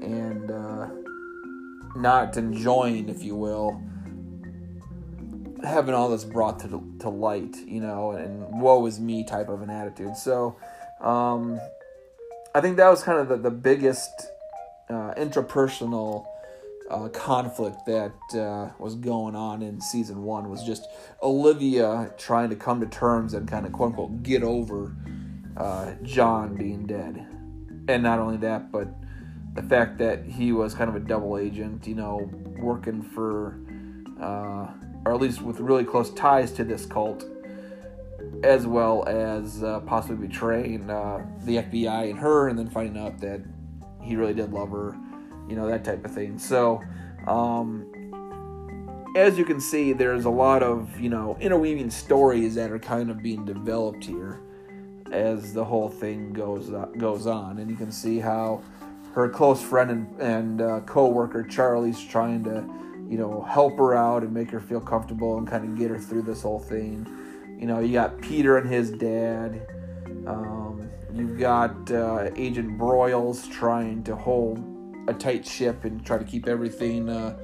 and 0.00 0.50
uh, 0.50 0.88
not 1.96 2.36
enjoying, 2.36 3.08
if 3.08 3.22
you 3.22 3.36
will, 3.36 3.80
having 5.62 5.94
all 5.94 6.08
this 6.08 6.24
brought 6.24 6.58
to, 6.60 6.96
to 7.00 7.08
light, 7.08 7.56
you 7.66 7.80
know, 7.80 8.12
and 8.12 8.60
woe 8.60 8.84
is 8.86 8.98
me 8.98 9.24
type 9.24 9.48
of 9.48 9.62
an 9.62 9.70
attitude. 9.70 10.16
So 10.16 10.56
um, 11.00 11.60
I 12.54 12.60
think 12.60 12.76
that 12.78 12.88
was 12.88 13.02
kind 13.02 13.18
of 13.18 13.28
the, 13.28 13.36
the 13.36 13.50
biggest 13.50 14.10
uh, 14.88 15.14
interpersonal 15.14 16.26
uh, 16.92 17.08
conflict 17.08 17.86
that 17.86 18.14
uh, 18.34 18.70
was 18.78 18.94
going 18.94 19.34
on 19.34 19.62
in 19.62 19.80
season 19.80 20.22
one 20.22 20.50
was 20.50 20.62
just 20.62 20.86
Olivia 21.22 22.12
trying 22.18 22.50
to 22.50 22.56
come 22.56 22.80
to 22.80 22.86
terms 22.86 23.34
and 23.34 23.48
kind 23.48 23.64
of 23.64 23.72
quote 23.72 23.90
unquote 23.90 24.22
get 24.22 24.42
over 24.42 24.94
uh, 25.56 25.92
John 26.02 26.54
being 26.54 26.86
dead. 26.86 27.26
And 27.88 28.02
not 28.02 28.18
only 28.18 28.36
that, 28.38 28.70
but 28.70 28.88
the 29.54 29.62
fact 29.62 29.98
that 29.98 30.24
he 30.24 30.52
was 30.52 30.74
kind 30.74 30.88
of 30.88 30.96
a 30.96 31.00
double 31.00 31.38
agent, 31.38 31.86
you 31.86 31.94
know, 31.94 32.30
working 32.58 33.02
for, 33.02 33.58
uh, 34.20 34.68
or 35.04 35.14
at 35.14 35.20
least 35.20 35.42
with 35.42 35.60
really 35.60 35.84
close 35.84 36.12
ties 36.14 36.52
to 36.52 36.64
this 36.64 36.86
cult, 36.86 37.24
as 38.44 38.66
well 38.66 39.04
as 39.06 39.62
uh, 39.62 39.80
possibly 39.80 40.26
betraying 40.26 40.88
uh, 40.88 41.26
the 41.42 41.56
FBI 41.56 42.10
and 42.10 42.18
her, 42.18 42.48
and 42.48 42.58
then 42.58 42.70
finding 42.70 43.02
out 43.02 43.18
that 43.18 43.40
he 44.00 44.16
really 44.16 44.34
did 44.34 44.52
love 44.52 44.70
her, 44.70 44.96
you 45.48 45.56
know, 45.56 45.66
that 45.66 45.84
type 45.84 46.04
of 46.04 46.12
thing. 46.12 46.38
So, 46.38 46.82
um, 47.26 47.86
as 49.14 49.36
you 49.36 49.44
can 49.44 49.60
see, 49.60 49.92
there's 49.92 50.24
a 50.24 50.30
lot 50.30 50.62
of, 50.62 50.98
you 50.98 51.10
know, 51.10 51.36
interweaving 51.40 51.90
stories 51.90 52.54
that 52.54 52.70
are 52.70 52.78
kind 52.78 53.10
of 53.10 53.22
being 53.22 53.44
developed 53.44 54.04
here 54.04 54.40
as 55.10 55.52
the 55.52 55.64
whole 55.64 55.90
thing 55.90 56.32
goes 56.32 56.72
uh, 56.72 56.86
goes 56.96 57.26
on, 57.26 57.58
and 57.58 57.70
you 57.70 57.76
can 57.76 57.92
see 57.92 58.18
how 58.18 58.62
her 59.14 59.28
close 59.28 59.60
friend 59.60 59.90
and, 59.90 60.20
and 60.20 60.62
uh, 60.62 60.80
co-worker 60.80 61.42
Charlie's 61.42 62.02
trying 62.02 62.42
to, 62.44 62.64
you 63.06 63.18
know, 63.18 63.42
help 63.42 63.76
her 63.76 63.94
out 63.94 64.22
and 64.22 64.32
make 64.32 64.50
her 64.50 64.60
feel 64.60 64.80
comfortable 64.80 65.36
and 65.36 65.46
kind 65.46 65.64
of 65.64 65.78
get 65.78 65.90
her 65.90 65.98
through 65.98 66.22
this 66.22 66.40
whole 66.40 66.58
thing. 66.58 67.06
You 67.60 67.66
know, 67.66 67.80
you 67.80 67.92
got 67.92 68.18
Peter 68.22 68.56
and 68.56 68.68
his 68.68 68.90
dad. 68.90 69.66
Um, 70.26 70.90
you've 71.12 71.38
got 71.38 71.90
uh, 71.90 72.30
Agent 72.36 72.78
Broyles 72.78 73.50
trying 73.52 74.02
to 74.04 74.16
hold 74.16 74.71
a 75.08 75.14
tight 75.14 75.46
ship 75.46 75.84
and 75.84 76.04
try 76.04 76.18
to 76.18 76.24
keep 76.24 76.46
everything 76.46 77.08
uh, 77.08 77.36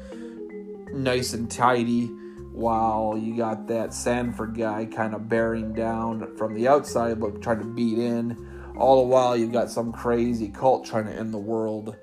nice 0.93 1.33
and 1.33 1.51
tidy, 1.51 2.11
while 2.53 3.17
you 3.17 3.37
got 3.37 3.69
that 3.69 3.95
Sanford 3.95 4.57
guy 4.57 4.85
kind 4.85 5.15
of 5.15 5.29
bearing 5.29 5.73
down 5.75 6.37
from 6.37 6.55
the 6.55 6.67
outside, 6.67 7.21
look 7.21 7.41
trying 7.41 7.61
to 7.61 7.65
beat 7.65 7.99
in. 7.99 8.37
All 8.77 9.03
the 9.03 9.09
while, 9.09 9.37
you've 9.37 9.53
got 9.53 9.71
some 9.71 9.93
crazy 9.93 10.49
cult 10.49 10.85
trying 10.85 11.07
to 11.07 11.13
end 11.13 11.33
the 11.33 11.39
world 11.39 11.97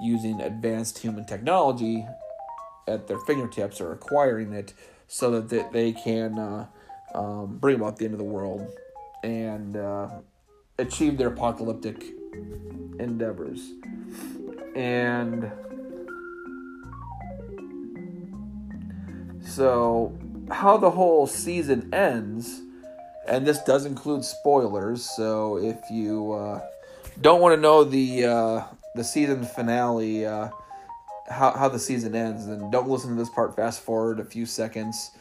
using 0.00 0.40
advanced 0.40 0.98
human 0.98 1.24
technology 1.24 2.06
at 2.86 3.06
their 3.06 3.18
fingertips 3.20 3.80
or 3.80 3.92
acquiring 3.92 4.52
it 4.52 4.74
so 5.06 5.40
that 5.40 5.72
they 5.72 5.92
can 5.92 6.38
uh, 6.38 6.66
um, 7.14 7.56
bring 7.58 7.76
about 7.76 7.96
the 7.96 8.04
end 8.04 8.12
of 8.12 8.18
the 8.18 8.24
world 8.24 8.66
and 9.22 9.76
uh, 9.76 10.08
achieve 10.78 11.16
their 11.16 11.28
apocalyptic 11.28 12.04
endeavors. 12.98 13.72
And 14.74 15.50
so, 19.46 20.18
how 20.50 20.76
the 20.76 20.90
whole 20.90 21.26
season 21.26 21.92
ends 21.94 22.62
and 23.26 23.46
this 23.46 23.58
does 23.62 23.86
include 23.86 24.24
spoilers. 24.24 25.04
So 25.04 25.58
if 25.58 25.78
you 25.90 26.32
uh, 26.32 26.60
don't 27.20 27.40
want 27.40 27.54
to 27.54 27.60
know 27.60 27.84
the 27.84 28.24
uh, 28.24 28.64
the 28.94 29.04
season 29.04 29.44
finale, 29.44 30.26
uh, 30.26 30.48
how 31.28 31.52
how 31.52 31.68
the 31.68 31.78
season 31.78 32.14
ends, 32.14 32.46
then 32.46 32.70
don't 32.70 32.88
listen 32.88 33.10
to 33.10 33.16
this 33.16 33.30
part. 33.30 33.56
Fast 33.56 33.80
forward 33.80 34.20
a 34.20 34.24
few 34.24 34.46
seconds 34.46 35.12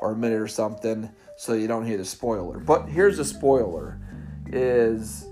or 0.00 0.12
a 0.12 0.16
minute 0.16 0.40
or 0.40 0.48
something, 0.48 1.08
so 1.36 1.54
you 1.54 1.68
don't 1.68 1.86
hear 1.86 1.98
the 1.98 2.04
spoiler. 2.04 2.58
But 2.58 2.88
here's 2.88 3.16
the 3.18 3.24
spoiler: 3.24 3.98
is 4.46 5.26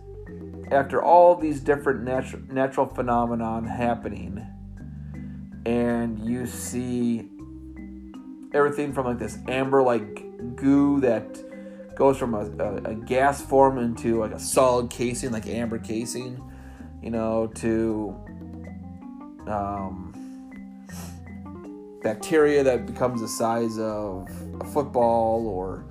after 0.70 1.02
all 1.02 1.34
these 1.34 1.60
different 1.60 2.02
natural 2.02 2.42
natural 2.48 2.86
phenomenon 2.86 3.66
happening, 3.66 4.46
and 5.66 6.18
you 6.24 6.46
see 6.46 7.28
everything 8.52 8.92
from 8.92 9.06
like 9.06 9.18
this 9.18 9.38
amber 9.48 9.82
like 9.82 10.56
goo 10.56 11.00
that 11.00 11.42
goes 11.94 12.16
from 12.16 12.34
a, 12.34 12.50
a, 12.62 12.74
a, 12.92 12.94
gas 12.94 13.42
form 13.42 13.78
into 13.78 14.20
like 14.20 14.32
a 14.32 14.38
solid 14.38 14.90
casing, 14.90 15.30
like 15.30 15.46
amber 15.46 15.78
casing, 15.78 16.42
you 17.02 17.10
know, 17.10 17.46
to 17.48 18.16
um, 19.46 20.86
bacteria 22.02 22.64
that 22.64 22.86
becomes 22.86 23.20
the 23.20 23.28
size 23.28 23.78
of 23.78 24.28
a 24.60 24.64
football, 24.66 25.46
or 25.46 25.84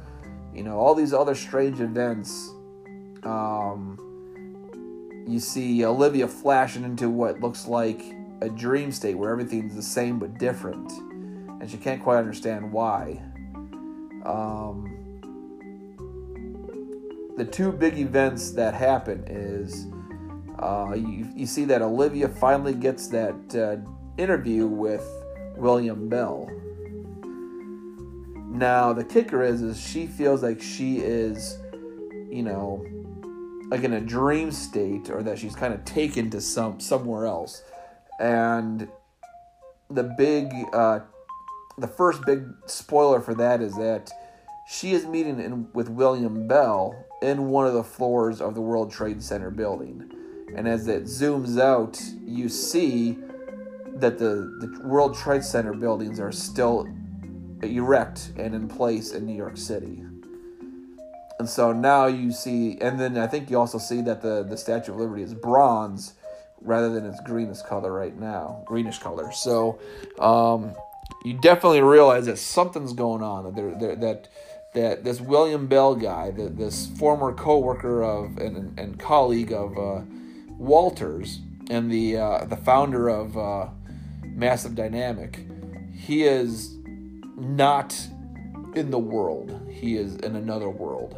you 0.53 0.63
know, 0.63 0.77
all 0.77 0.95
these 0.95 1.13
other 1.13 1.35
strange 1.35 1.79
events. 1.79 2.49
Um, 3.23 3.88
you 5.27 5.39
see 5.39 5.85
Olivia 5.85 6.27
flashing 6.27 6.83
into 6.83 7.09
what 7.09 7.39
looks 7.39 7.67
like 7.67 8.03
a 8.41 8.49
dream 8.49 8.91
state 8.91 9.15
where 9.15 9.31
everything's 9.31 9.75
the 9.75 9.81
same 9.81 10.19
but 10.19 10.37
different, 10.37 10.91
and 11.61 11.69
she 11.69 11.77
can't 11.77 12.01
quite 12.01 12.17
understand 12.17 12.71
why. 12.71 13.21
Um, 14.25 14.95
the 17.37 17.45
two 17.45 17.71
big 17.71 17.97
events 17.97 18.51
that 18.51 18.73
happen 18.73 19.23
is 19.27 19.87
uh, 20.59 20.93
you, 20.93 21.27
you 21.35 21.45
see 21.45 21.63
that 21.65 21.81
Olivia 21.81 22.27
finally 22.27 22.73
gets 22.73 23.07
that 23.07 23.55
uh, 23.55 23.77
interview 24.21 24.67
with 24.67 25.05
William 25.55 26.09
Bell. 26.09 26.49
Now 28.49 28.91
the 28.93 29.03
kicker 29.03 29.43
is, 29.43 29.61
is 29.61 29.79
she 29.79 30.07
feels 30.07 30.43
like 30.43 30.61
she 30.61 30.97
is, 30.97 31.59
you 32.29 32.43
know, 32.43 32.85
like 33.69 33.83
in 33.83 33.93
a 33.93 34.01
dream 34.01 34.51
state, 34.51 35.09
or 35.09 35.23
that 35.23 35.39
she's 35.39 35.55
kind 35.55 35.73
of 35.73 35.85
taken 35.85 36.29
to 36.31 36.41
some 36.41 36.79
somewhere 36.79 37.25
else, 37.25 37.63
and 38.19 38.87
the 39.89 40.03
big, 40.03 40.51
uh, 40.73 40.99
the 41.77 41.87
first 41.87 42.25
big 42.25 42.45
spoiler 42.67 43.21
for 43.21 43.33
that 43.33 43.61
is 43.61 43.75
that 43.77 44.11
she 44.67 44.91
is 44.91 45.05
meeting 45.05 45.39
in, 45.39 45.67
with 45.73 45.89
William 45.89 46.47
Bell 46.47 46.95
in 47.21 47.49
one 47.49 47.65
of 47.65 47.73
the 47.73 47.83
floors 47.83 48.39
of 48.39 48.53
the 48.53 48.61
World 48.61 48.91
Trade 48.91 49.21
Center 49.23 49.49
building. 49.49 50.11
And 50.55 50.67
as 50.67 50.87
it 50.87 51.03
zooms 51.03 51.59
out, 51.59 51.99
you 52.23 52.49
see 52.49 53.17
that 53.95 54.19
the, 54.19 54.57
the 54.61 54.81
World 54.83 55.15
Trade 55.15 55.43
Center 55.43 55.73
buildings 55.73 56.19
are 56.19 56.31
still 56.31 56.87
erect 57.61 58.31
and 58.37 58.53
in 58.53 58.67
place 58.67 59.11
in 59.11 59.25
New 59.25 59.35
York 59.35 59.57
City. 59.57 60.03
And 61.39 61.47
so 61.47 61.71
now 61.71 62.05
you 62.05 62.33
see, 62.33 62.77
and 62.81 62.99
then 62.99 63.17
I 63.17 63.25
think 63.25 63.49
you 63.49 63.57
also 63.57 63.77
see 63.77 64.01
that 64.01 64.21
the, 64.21 64.43
the 64.43 64.57
Statue 64.57 64.91
of 64.91 64.99
Liberty 64.99 65.23
is 65.23 65.33
bronze 65.33 66.13
rather 66.61 66.89
than 66.89 67.05
its 67.05 67.19
greenish 67.21 67.61
color 67.61 67.93
right 67.93 68.17
now, 68.19 68.61
greenish 68.65 68.99
color. 68.99 69.31
So 69.31 69.79
um, 70.19 70.75
you 71.23 71.39
definitely 71.39 71.81
realize 71.81 72.25
that 72.25 72.37
something's 72.37 72.91
going 72.91 73.23
on. 73.23 73.55
That 73.55 74.01
that 74.01 74.27
that 74.73 75.03
this 75.05 75.21
William 75.21 75.67
Bell 75.67 75.95
guy, 75.95 76.31
this 76.31 76.87
former 76.97 77.33
co-worker 77.33 78.03
of 78.03 78.37
and, 78.37 78.77
and 78.77 78.99
colleague 78.99 79.53
of 79.53 79.77
uh, 79.77 80.01
Walters 80.57 81.39
and 81.69 81.89
the 81.89 82.17
uh, 82.17 82.45
the 82.45 82.57
founder 82.57 83.07
of 83.07 83.37
uh, 83.37 83.67
Massive 84.25 84.75
Dynamic, 84.75 85.39
he 85.95 86.23
is 86.23 86.75
not 87.37 87.97
in 88.75 88.91
the 88.91 88.99
world. 88.99 89.59
He 89.71 89.95
is 89.95 90.17
in 90.17 90.35
another 90.35 90.69
world. 90.69 91.17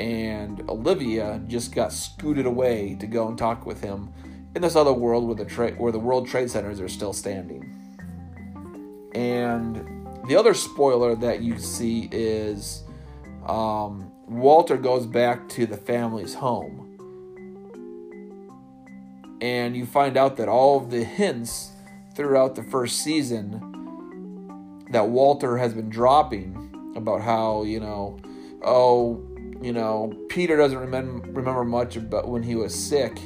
And 0.00 0.62
Olivia 0.66 1.42
just 1.46 1.74
got 1.74 1.92
scooted 1.92 2.46
away 2.46 2.96
to 3.00 3.06
go 3.06 3.28
and 3.28 3.36
talk 3.36 3.66
with 3.66 3.82
him 3.82 4.10
in 4.56 4.62
this 4.62 4.74
other 4.74 4.94
world 4.94 5.26
where 5.26 5.34
the 5.34 5.44
tra- 5.44 5.72
where 5.72 5.92
the 5.92 5.98
World 5.98 6.26
Trade 6.26 6.50
Centers 6.50 6.80
are 6.80 6.88
still 6.88 7.12
standing. 7.12 7.76
And 9.14 9.76
the 10.26 10.36
other 10.36 10.54
spoiler 10.54 11.14
that 11.16 11.42
you 11.42 11.58
see 11.58 12.08
is 12.12 12.82
um, 13.46 14.10
Walter 14.26 14.78
goes 14.78 15.04
back 15.04 15.50
to 15.50 15.66
the 15.66 15.76
family's 15.76 16.32
home. 16.32 16.86
And 19.42 19.76
you 19.76 19.84
find 19.84 20.16
out 20.16 20.38
that 20.38 20.48
all 20.48 20.78
of 20.78 20.90
the 20.90 21.04
hints 21.04 21.72
throughout 22.14 22.54
the 22.54 22.62
first 22.62 23.02
season 23.02 24.86
that 24.92 25.08
Walter 25.08 25.58
has 25.58 25.74
been 25.74 25.90
dropping 25.90 26.94
about 26.96 27.20
how, 27.20 27.64
you 27.64 27.80
know, 27.80 28.18
oh, 28.62 29.26
you 29.60 29.72
know, 29.72 30.12
Peter 30.28 30.56
doesn't 30.56 30.78
remember 30.78 31.26
remember 31.30 31.64
much 31.64 31.96
about 31.96 32.28
when 32.28 32.42
he 32.42 32.54
was 32.54 32.74
sick 32.74 33.18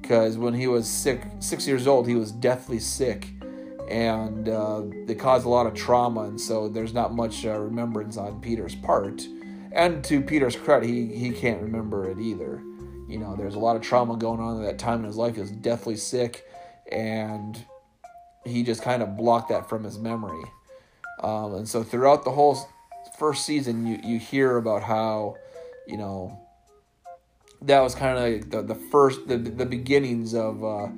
because 0.00 0.36
when 0.36 0.54
he 0.54 0.66
was 0.66 0.88
sick, 0.88 1.22
6 1.38 1.66
years 1.66 1.86
old, 1.86 2.08
he 2.08 2.14
was 2.14 2.32
deathly 2.32 2.78
sick 2.80 3.28
and 3.90 4.48
uh, 4.48 4.82
they 5.06 5.14
cause 5.16 5.44
a 5.44 5.48
lot 5.48 5.66
of 5.66 5.74
trauma, 5.74 6.22
and 6.22 6.40
so 6.40 6.68
there's 6.68 6.94
not 6.94 7.12
much 7.12 7.44
uh, 7.44 7.58
remembrance 7.58 8.16
on 8.16 8.40
Peter's 8.40 8.76
part. 8.76 9.26
and 9.72 10.02
to 10.04 10.22
Peter's 10.22 10.56
credit, 10.56 10.88
he 10.88 11.06
he 11.06 11.30
can't 11.30 11.60
remember 11.60 12.08
it 12.08 12.18
either. 12.18 12.62
You 13.08 13.18
know, 13.18 13.34
there's 13.36 13.56
a 13.56 13.58
lot 13.58 13.74
of 13.74 13.82
trauma 13.82 14.16
going 14.16 14.40
on 14.40 14.62
at 14.62 14.66
that 14.66 14.78
time 14.78 15.00
in 15.00 15.06
his 15.06 15.16
life. 15.16 15.34
He 15.34 15.40
was 15.40 15.50
deathly 15.50 15.96
sick, 15.96 16.44
and 16.92 17.62
he 18.44 18.62
just 18.62 18.82
kind 18.82 19.02
of 19.02 19.16
blocked 19.16 19.48
that 19.48 19.68
from 19.68 19.82
his 19.82 19.98
memory. 19.98 20.44
Um, 21.22 21.54
and 21.54 21.68
so 21.68 21.82
throughout 21.82 22.24
the 22.24 22.30
whole 22.30 22.56
first 23.20 23.44
season, 23.44 23.86
you 23.86 24.00
you 24.02 24.18
hear 24.18 24.56
about 24.56 24.82
how, 24.82 25.36
you 25.86 25.98
know, 25.98 26.40
that 27.62 27.80
was 27.80 27.94
kind 27.94 28.18
of 28.18 28.50
the, 28.50 28.62
the 28.62 28.74
first 28.74 29.28
the, 29.28 29.36
the 29.36 29.66
beginnings 29.66 30.34
of 30.34 30.64
uh, 30.64 30.88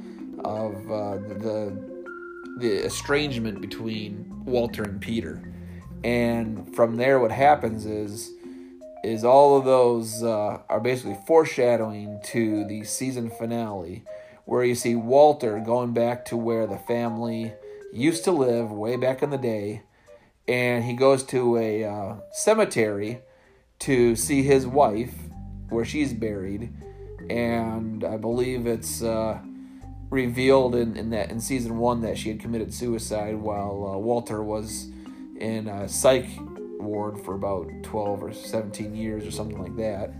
of 0.44 0.74
uh, 0.90 1.16
the 1.16 1.92
the 2.58 2.86
estrangement 2.86 3.60
between 3.60 4.44
Walter 4.44 4.84
and 4.84 5.00
Peter, 5.00 5.42
and 6.04 6.74
from 6.76 6.96
there, 6.96 7.18
what 7.18 7.32
happens 7.32 7.84
is 7.84 8.30
is 9.04 9.24
all 9.24 9.58
of 9.58 9.64
those 9.64 10.22
uh, 10.22 10.60
are 10.68 10.80
basically 10.80 11.18
foreshadowing 11.26 12.20
to 12.22 12.64
the 12.68 12.84
season 12.84 13.30
finale, 13.30 14.04
where 14.44 14.64
you 14.64 14.76
see 14.76 14.94
Walter 14.94 15.58
going 15.58 15.92
back 15.92 16.24
to 16.26 16.36
where 16.36 16.68
the 16.68 16.78
family 16.78 17.52
used 17.92 18.22
to 18.24 18.30
live 18.30 18.70
way 18.70 18.96
back 18.96 19.24
in 19.24 19.30
the 19.30 19.38
day, 19.38 19.82
and 20.48 20.84
he 20.84 20.94
goes 20.94 21.22
to 21.24 21.56
a 21.56 21.84
uh, 21.84 22.16
cemetery 22.32 23.20
to 23.80 24.16
see 24.16 24.42
his 24.42 24.66
wife 24.66 25.14
where 25.68 25.84
she's 25.84 26.12
buried, 26.12 26.72
and 27.30 28.04
I 28.04 28.16
believe 28.16 28.66
it's 28.66 29.02
uh, 29.02 29.38
revealed 30.10 30.74
in, 30.74 30.96
in 30.96 31.10
that 31.10 31.30
in 31.30 31.40
season 31.40 31.78
one 31.78 32.00
that 32.02 32.18
she 32.18 32.28
had 32.28 32.40
committed 32.40 32.72
suicide 32.72 33.34
while 33.34 33.92
uh, 33.94 33.98
Walter 33.98 34.42
was 34.42 34.88
in 35.38 35.68
a 35.68 35.88
psych 35.88 36.26
ward 36.78 37.18
for 37.20 37.34
about 37.34 37.70
12 37.82 38.22
or 38.22 38.32
17 38.32 38.94
years 38.94 39.26
or 39.26 39.30
something 39.30 39.60
like 39.60 39.76
that. 39.76 40.12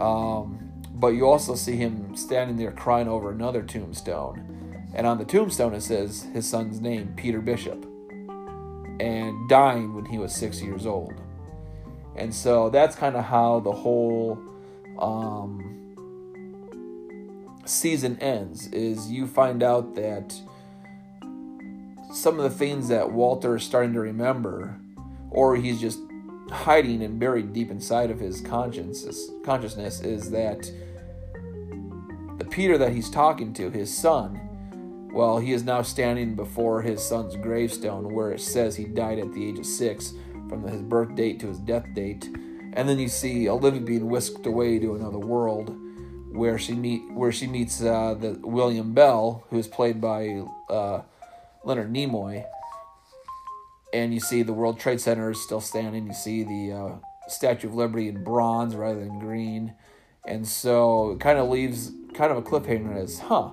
Um, 0.00 0.68
but 0.94 1.08
you 1.08 1.26
also 1.26 1.54
see 1.54 1.76
him 1.76 2.16
standing 2.16 2.56
there 2.56 2.72
crying 2.72 3.08
over 3.08 3.30
another 3.30 3.62
tombstone. 3.62 4.90
And 4.94 5.06
on 5.06 5.18
the 5.18 5.24
tombstone 5.24 5.74
it 5.74 5.82
says 5.82 6.26
his 6.32 6.48
son's 6.48 6.80
name, 6.80 7.12
Peter 7.16 7.40
Bishop, 7.40 7.86
and 9.00 9.48
dying 9.48 9.94
when 9.94 10.04
he 10.04 10.18
was 10.18 10.34
six 10.34 10.60
years 10.60 10.86
old. 10.86 11.14
And 12.16 12.34
so 12.34 12.68
that's 12.70 12.96
kind 12.96 13.16
of 13.16 13.24
how 13.24 13.60
the 13.60 13.72
whole 13.72 14.38
um, 14.98 15.94
season 17.64 18.18
ends 18.20 18.66
is 18.68 19.10
you 19.10 19.26
find 19.26 19.62
out 19.62 19.94
that 19.94 20.34
some 22.12 22.38
of 22.38 22.42
the 22.42 22.56
things 22.56 22.88
that 22.88 23.12
Walter 23.12 23.56
is 23.56 23.62
starting 23.62 23.92
to 23.92 24.00
remember 24.00 24.76
or 25.30 25.56
he's 25.56 25.80
just 25.80 26.00
hiding 26.50 27.02
and 27.02 27.20
buried 27.20 27.52
deep 27.52 27.70
inside 27.70 28.10
of 28.10 28.18
his 28.18 28.40
conscience 28.40 29.06
consciousness 29.44 30.00
is 30.00 30.30
that 30.30 30.70
the 32.38 32.44
Peter 32.44 32.78
that 32.78 32.92
he's 32.92 33.10
talking 33.10 33.52
to, 33.52 33.70
his 33.70 33.94
son, 33.94 34.47
well, 35.18 35.40
he 35.40 35.52
is 35.52 35.64
now 35.64 35.82
standing 35.82 36.36
before 36.36 36.80
his 36.80 37.02
son's 37.02 37.34
gravestone 37.34 38.14
where 38.14 38.30
it 38.30 38.40
says 38.40 38.76
he 38.76 38.84
died 38.84 39.18
at 39.18 39.32
the 39.32 39.48
age 39.48 39.58
of 39.58 39.66
six 39.66 40.12
from 40.48 40.62
his 40.62 40.80
birth 40.80 41.12
date 41.16 41.40
to 41.40 41.48
his 41.48 41.58
death 41.58 41.84
date. 41.92 42.30
And 42.74 42.88
then 42.88 43.00
you 43.00 43.08
see 43.08 43.48
Olivia 43.48 43.80
being 43.80 44.06
whisked 44.06 44.46
away 44.46 44.78
to 44.78 44.94
another 44.94 45.18
world 45.18 45.76
where 46.30 46.56
she 46.56 46.72
meet 46.72 47.02
where 47.10 47.32
she 47.32 47.48
meets 47.48 47.82
uh, 47.82 48.14
the 48.14 48.38
William 48.44 48.94
Bell, 48.94 49.44
who 49.50 49.58
is 49.58 49.66
played 49.66 50.00
by 50.00 50.44
uh, 50.70 51.02
Leonard 51.64 51.92
Nimoy, 51.92 52.44
and 53.92 54.14
you 54.14 54.20
see 54.20 54.44
the 54.44 54.52
World 54.52 54.78
Trade 54.78 55.00
Center 55.00 55.32
is 55.32 55.42
still 55.42 55.60
standing. 55.60 56.06
You 56.06 56.14
see 56.14 56.44
the 56.44 56.72
uh, 56.72 56.96
Statue 57.26 57.66
of 57.66 57.74
Liberty 57.74 58.06
in 58.06 58.22
bronze 58.22 58.76
rather 58.76 59.00
than 59.00 59.18
green, 59.18 59.74
and 60.24 60.46
so 60.46 61.10
it 61.10 61.18
kind 61.18 61.40
of 61.40 61.48
leaves 61.48 61.90
kind 62.14 62.30
of 62.30 62.38
a 62.38 62.42
cliffhanger 62.42 62.96
as, 62.96 63.18
huh, 63.18 63.50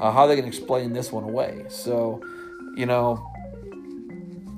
uh, 0.00 0.12
how 0.12 0.22
are 0.22 0.28
they 0.28 0.36
going 0.36 0.50
to 0.50 0.56
explain 0.56 0.92
this 0.92 1.10
one 1.10 1.24
away? 1.24 1.64
So, 1.68 2.22
you 2.76 2.86
know, 2.86 3.26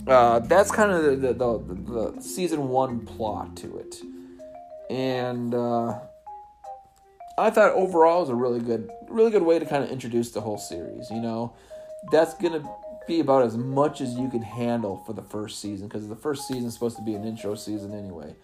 uh, 0.07 0.41
that's 0.41 0.71
kind 0.71 0.91
of 0.91 1.05
the, 1.05 1.17
the, 1.17 1.33
the, 1.35 2.13
the, 2.15 2.23
season 2.23 2.69
one 2.69 3.07
plot 3.07 3.57
to 3.59 3.79
it, 3.79 4.01
and 4.91 5.55
uh, 5.55 5.99
I 7.39 7.51
thought 7.51 7.73
overall 7.73 8.21
was 8.21 8.29
a 8.29 8.35
really 8.35 8.61
good, 8.61 8.91
really 9.09 9.31
good 9.31 9.43
way 9.43 9.59
to 9.59 9.67
kind 9.67 9.85
of 9.85 9.91
introduce 9.91 10.31
the 10.33 10.41
whole 10.41 10.59
series. 10.59 11.11
You 11.11 11.21
know, 11.21 11.55
that's 12.11 12.35
gonna 12.35 12.63
be 13.07 13.21
about 13.21 13.45
as 13.45 13.57
much 13.57 14.01
as 14.01 14.15
you 14.15 14.29
can 14.29 14.43
handle 14.43 15.03
for 15.07 15.13
the 15.13 15.23
first 15.23 15.61
season 15.61 15.89
because 15.89 16.09
the 16.09 16.17
first 16.17 16.47
season 16.49 16.67
is 16.67 16.75
supposed 16.75 16.97
to 16.97 17.03
be 17.03 17.15
an 17.15 17.25
intro 17.25 17.55
season 17.55 17.93
anyway. 17.93 18.35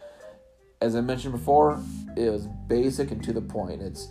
As 0.81 0.95
I 0.95 1.01
mentioned 1.01 1.33
before, 1.33 1.81
it 2.17 2.31
was 2.31 2.47
basic 2.69 3.11
and 3.11 3.23
to 3.25 3.33
the 3.33 3.41
point. 3.41 3.81
It's 3.81 4.09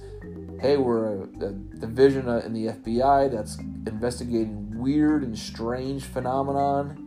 hey, 0.62 0.78
we're 0.78 1.24
a, 1.24 1.46
a 1.46 1.52
division 1.52 2.28
in 2.28 2.54
the 2.54 2.68
FBI 2.68 3.32
that's 3.32 3.58
investigating 3.88 4.80
weird 4.80 5.24
and 5.24 5.38
strange 5.38 6.04
phenomenon. 6.04 7.02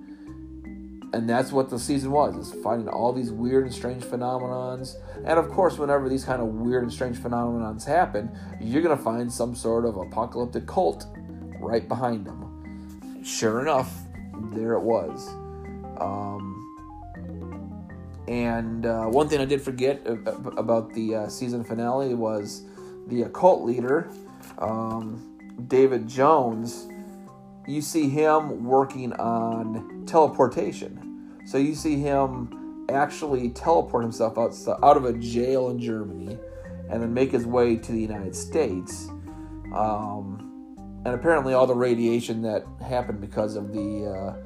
And 1.14 1.28
that's 1.28 1.52
what 1.52 1.70
the 1.70 1.78
season 1.78 2.10
was, 2.10 2.36
is 2.36 2.62
finding 2.62 2.88
all 2.88 3.14
these 3.14 3.32
weird 3.32 3.64
and 3.64 3.74
strange 3.74 4.04
phenomenons. 4.04 4.96
And 5.24 5.38
of 5.38 5.48
course, 5.48 5.78
whenever 5.78 6.08
these 6.08 6.24
kind 6.24 6.42
of 6.42 6.48
weird 6.48 6.82
and 6.82 6.92
strange 6.92 7.16
phenomenons 7.16 7.84
happen, 7.86 8.30
you're 8.60 8.82
going 8.82 8.96
to 8.96 9.02
find 9.02 9.32
some 9.32 9.54
sort 9.54 9.86
of 9.86 9.96
apocalyptic 9.96 10.66
cult 10.66 11.06
right 11.60 11.88
behind 11.88 12.26
them 12.26 12.48
sure 13.28 13.60
enough, 13.60 13.92
there 14.52 14.72
it 14.74 14.80
was. 14.80 15.28
Um, 15.98 16.54
and 18.26 18.86
uh, 18.86 19.06
one 19.06 19.28
thing 19.28 19.40
I 19.40 19.44
did 19.44 19.60
forget 19.60 20.00
about 20.06 20.92
the 20.94 21.14
uh, 21.14 21.28
season 21.28 21.64
finale 21.64 22.14
was 22.14 22.62
the 23.08 23.22
occult 23.22 23.64
leader, 23.64 24.10
um, 24.58 25.38
David 25.66 26.06
Jones. 26.06 26.88
You 27.66 27.82
see 27.82 28.08
him 28.08 28.64
working 28.64 29.12
on 29.14 30.04
teleportation. 30.06 31.38
So 31.46 31.58
you 31.58 31.74
see 31.74 31.96
him 31.96 32.86
actually 32.88 33.50
teleport 33.50 34.02
himself 34.02 34.38
out, 34.38 34.54
out 34.82 34.96
of 34.96 35.04
a 35.04 35.12
jail 35.14 35.70
in 35.70 35.78
Germany 35.78 36.38
and 36.90 37.02
then 37.02 37.12
make 37.12 37.30
his 37.30 37.46
way 37.46 37.76
to 37.76 37.92
the 37.92 38.00
United 38.00 38.34
States. 38.34 39.08
Um, 39.74 40.74
and 41.04 41.14
apparently 41.14 41.54
all 41.54 41.66
the 41.66 41.74
radiation 41.74 42.42
that 42.42 42.64
happened 42.86 43.20
because 43.20 43.56
of 43.56 43.72
the 43.72 44.06
uh, 44.06 44.36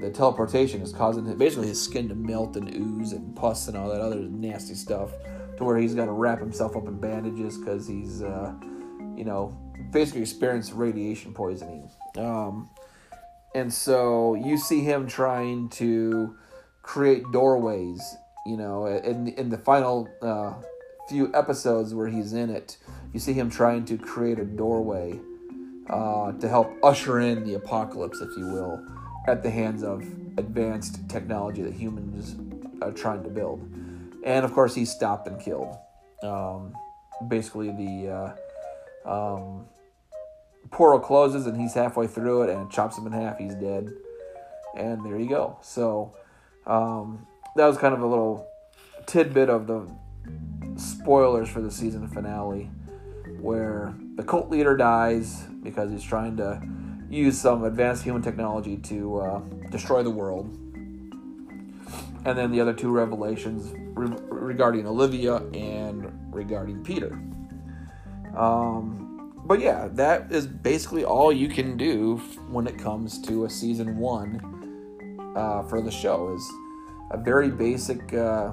the 0.00 0.10
teleportation 0.10 0.80
is 0.80 0.92
causing 0.92 1.36
basically 1.36 1.66
his 1.66 1.82
skin 1.82 2.08
to 2.08 2.14
melt 2.14 2.56
and 2.56 2.72
ooze 2.74 3.12
and 3.12 3.34
pus 3.34 3.66
and 3.66 3.76
all 3.76 3.88
that 3.88 4.00
other 4.00 4.20
nasty 4.20 4.74
stuff 4.74 5.10
to 5.58 5.64
where 5.64 5.76
he's 5.76 5.94
got 5.94 6.06
to 6.06 6.12
wrap 6.12 6.40
himself 6.40 6.76
up 6.76 6.86
in 6.86 6.98
bandages 6.98 7.58
because 7.58 7.86
he's 7.86 8.22
uh, 8.22 8.54
you 9.16 9.24
know 9.24 9.56
basically 9.92 10.22
experienced 10.22 10.72
radiation 10.72 11.32
poisoning 11.32 11.90
um, 12.16 12.68
and 13.54 13.72
so 13.72 14.34
you 14.34 14.56
see 14.56 14.82
him 14.82 15.06
trying 15.06 15.68
to 15.68 16.36
create 16.82 17.22
doorways 17.32 18.16
you 18.46 18.56
know 18.56 18.86
in, 18.86 19.28
in 19.28 19.48
the 19.48 19.58
final 19.58 20.08
uh, 20.22 20.54
few 21.08 21.30
episodes 21.34 21.94
where 21.94 22.08
he's 22.08 22.32
in 22.32 22.50
it 22.50 22.78
you 23.12 23.20
see 23.20 23.32
him 23.32 23.50
trying 23.50 23.84
to 23.84 23.96
create 23.96 24.38
a 24.38 24.44
doorway 24.44 25.18
uh, 25.90 26.32
to 26.32 26.48
help 26.48 26.70
usher 26.82 27.20
in 27.20 27.44
the 27.44 27.54
apocalypse, 27.54 28.20
if 28.20 28.36
you 28.36 28.46
will, 28.46 28.84
at 29.26 29.42
the 29.42 29.50
hands 29.50 29.82
of 29.82 30.02
advanced 30.36 31.08
technology 31.08 31.62
that 31.62 31.72
humans 31.72 32.36
are 32.82 32.92
trying 32.92 33.22
to 33.22 33.30
build. 33.30 33.60
And 34.24 34.44
of 34.44 34.52
course, 34.52 34.74
he's 34.74 34.90
stopped 34.90 35.28
and 35.28 35.40
killed. 35.40 35.76
Um, 36.22 36.74
basically, 37.28 37.70
the 37.70 38.36
uh, 39.06 39.36
um, 39.36 39.66
portal 40.70 41.00
closes 41.00 41.46
and 41.46 41.60
he's 41.60 41.74
halfway 41.74 42.06
through 42.06 42.42
it 42.42 42.50
and 42.50 42.70
chops 42.70 42.98
him 42.98 43.06
in 43.06 43.12
half. 43.12 43.38
He's 43.38 43.54
dead. 43.54 43.92
And 44.76 45.04
there 45.04 45.18
you 45.18 45.28
go. 45.28 45.58
So 45.62 46.14
um, 46.66 47.26
that 47.56 47.66
was 47.66 47.78
kind 47.78 47.94
of 47.94 48.00
a 48.00 48.06
little 48.06 48.46
tidbit 49.06 49.48
of 49.48 49.66
the 49.66 49.88
spoilers 50.76 51.48
for 51.48 51.60
the 51.60 51.70
season 51.70 52.06
finale 52.08 52.70
where 53.40 53.94
the 54.16 54.22
cult 54.22 54.50
leader 54.50 54.76
dies 54.76 55.44
because 55.62 55.90
he's 55.90 56.02
trying 56.02 56.36
to 56.36 56.60
use 57.08 57.40
some 57.40 57.64
advanced 57.64 58.02
human 58.02 58.22
technology 58.22 58.76
to 58.76 59.18
uh, 59.18 59.40
destroy 59.70 60.02
the 60.02 60.10
world. 60.10 60.67
And 62.28 62.36
then 62.36 62.52
the 62.52 62.60
other 62.60 62.74
two 62.74 62.90
revelations 62.90 63.72
re- 63.94 64.14
regarding 64.28 64.86
Olivia 64.86 65.36
and 65.54 66.12
regarding 66.30 66.84
Peter. 66.84 67.18
Um, 68.36 69.32
but 69.46 69.60
yeah, 69.60 69.88
that 69.92 70.30
is 70.30 70.46
basically 70.46 71.06
all 71.06 71.32
you 71.32 71.48
can 71.48 71.78
do 71.78 72.18
when 72.50 72.66
it 72.66 72.76
comes 72.78 73.18
to 73.22 73.46
a 73.46 73.50
season 73.50 73.96
one 73.96 75.32
uh, 75.34 75.62
for 75.62 75.80
the 75.80 75.90
show. 75.90 76.34
Is 76.34 76.46
a 77.12 77.16
very 77.16 77.48
basic 77.48 78.12
uh, 78.12 78.52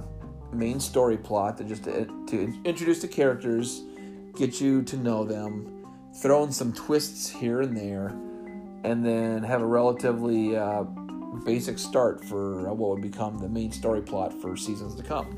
main 0.53 0.79
story 0.79 1.17
plot 1.17 1.57
to 1.57 1.65
just 1.65 1.83
to, 1.83 2.05
to 2.27 2.53
introduce 2.63 3.01
the 3.01 3.09
characters 3.09 3.83
get 4.37 4.61
you 4.61 4.83
to 4.83 4.95
know 4.95 5.25
them, 5.25 5.85
throw 6.21 6.45
in 6.45 6.51
some 6.53 6.71
twists 6.71 7.29
here 7.29 7.59
and 7.59 7.75
there, 7.75 8.07
and 8.85 9.05
then 9.05 9.43
have 9.43 9.61
a 9.61 9.67
relatively 9.67 10.55
uh, 10.55 10.85
basic 11.35 11.77
start 11.77 12.23
for 12.25 12.73
what 12.73 12.89
would 12.91 13.01
become 13.01 13.37
the 13.37 13.49
main 13.49 13.71
story 13.71 14.01
plot 14.01 14.33
for 14.41 14.55
seasons 14.55 14.95
to 14.95 15.03
come. 15.03 15.37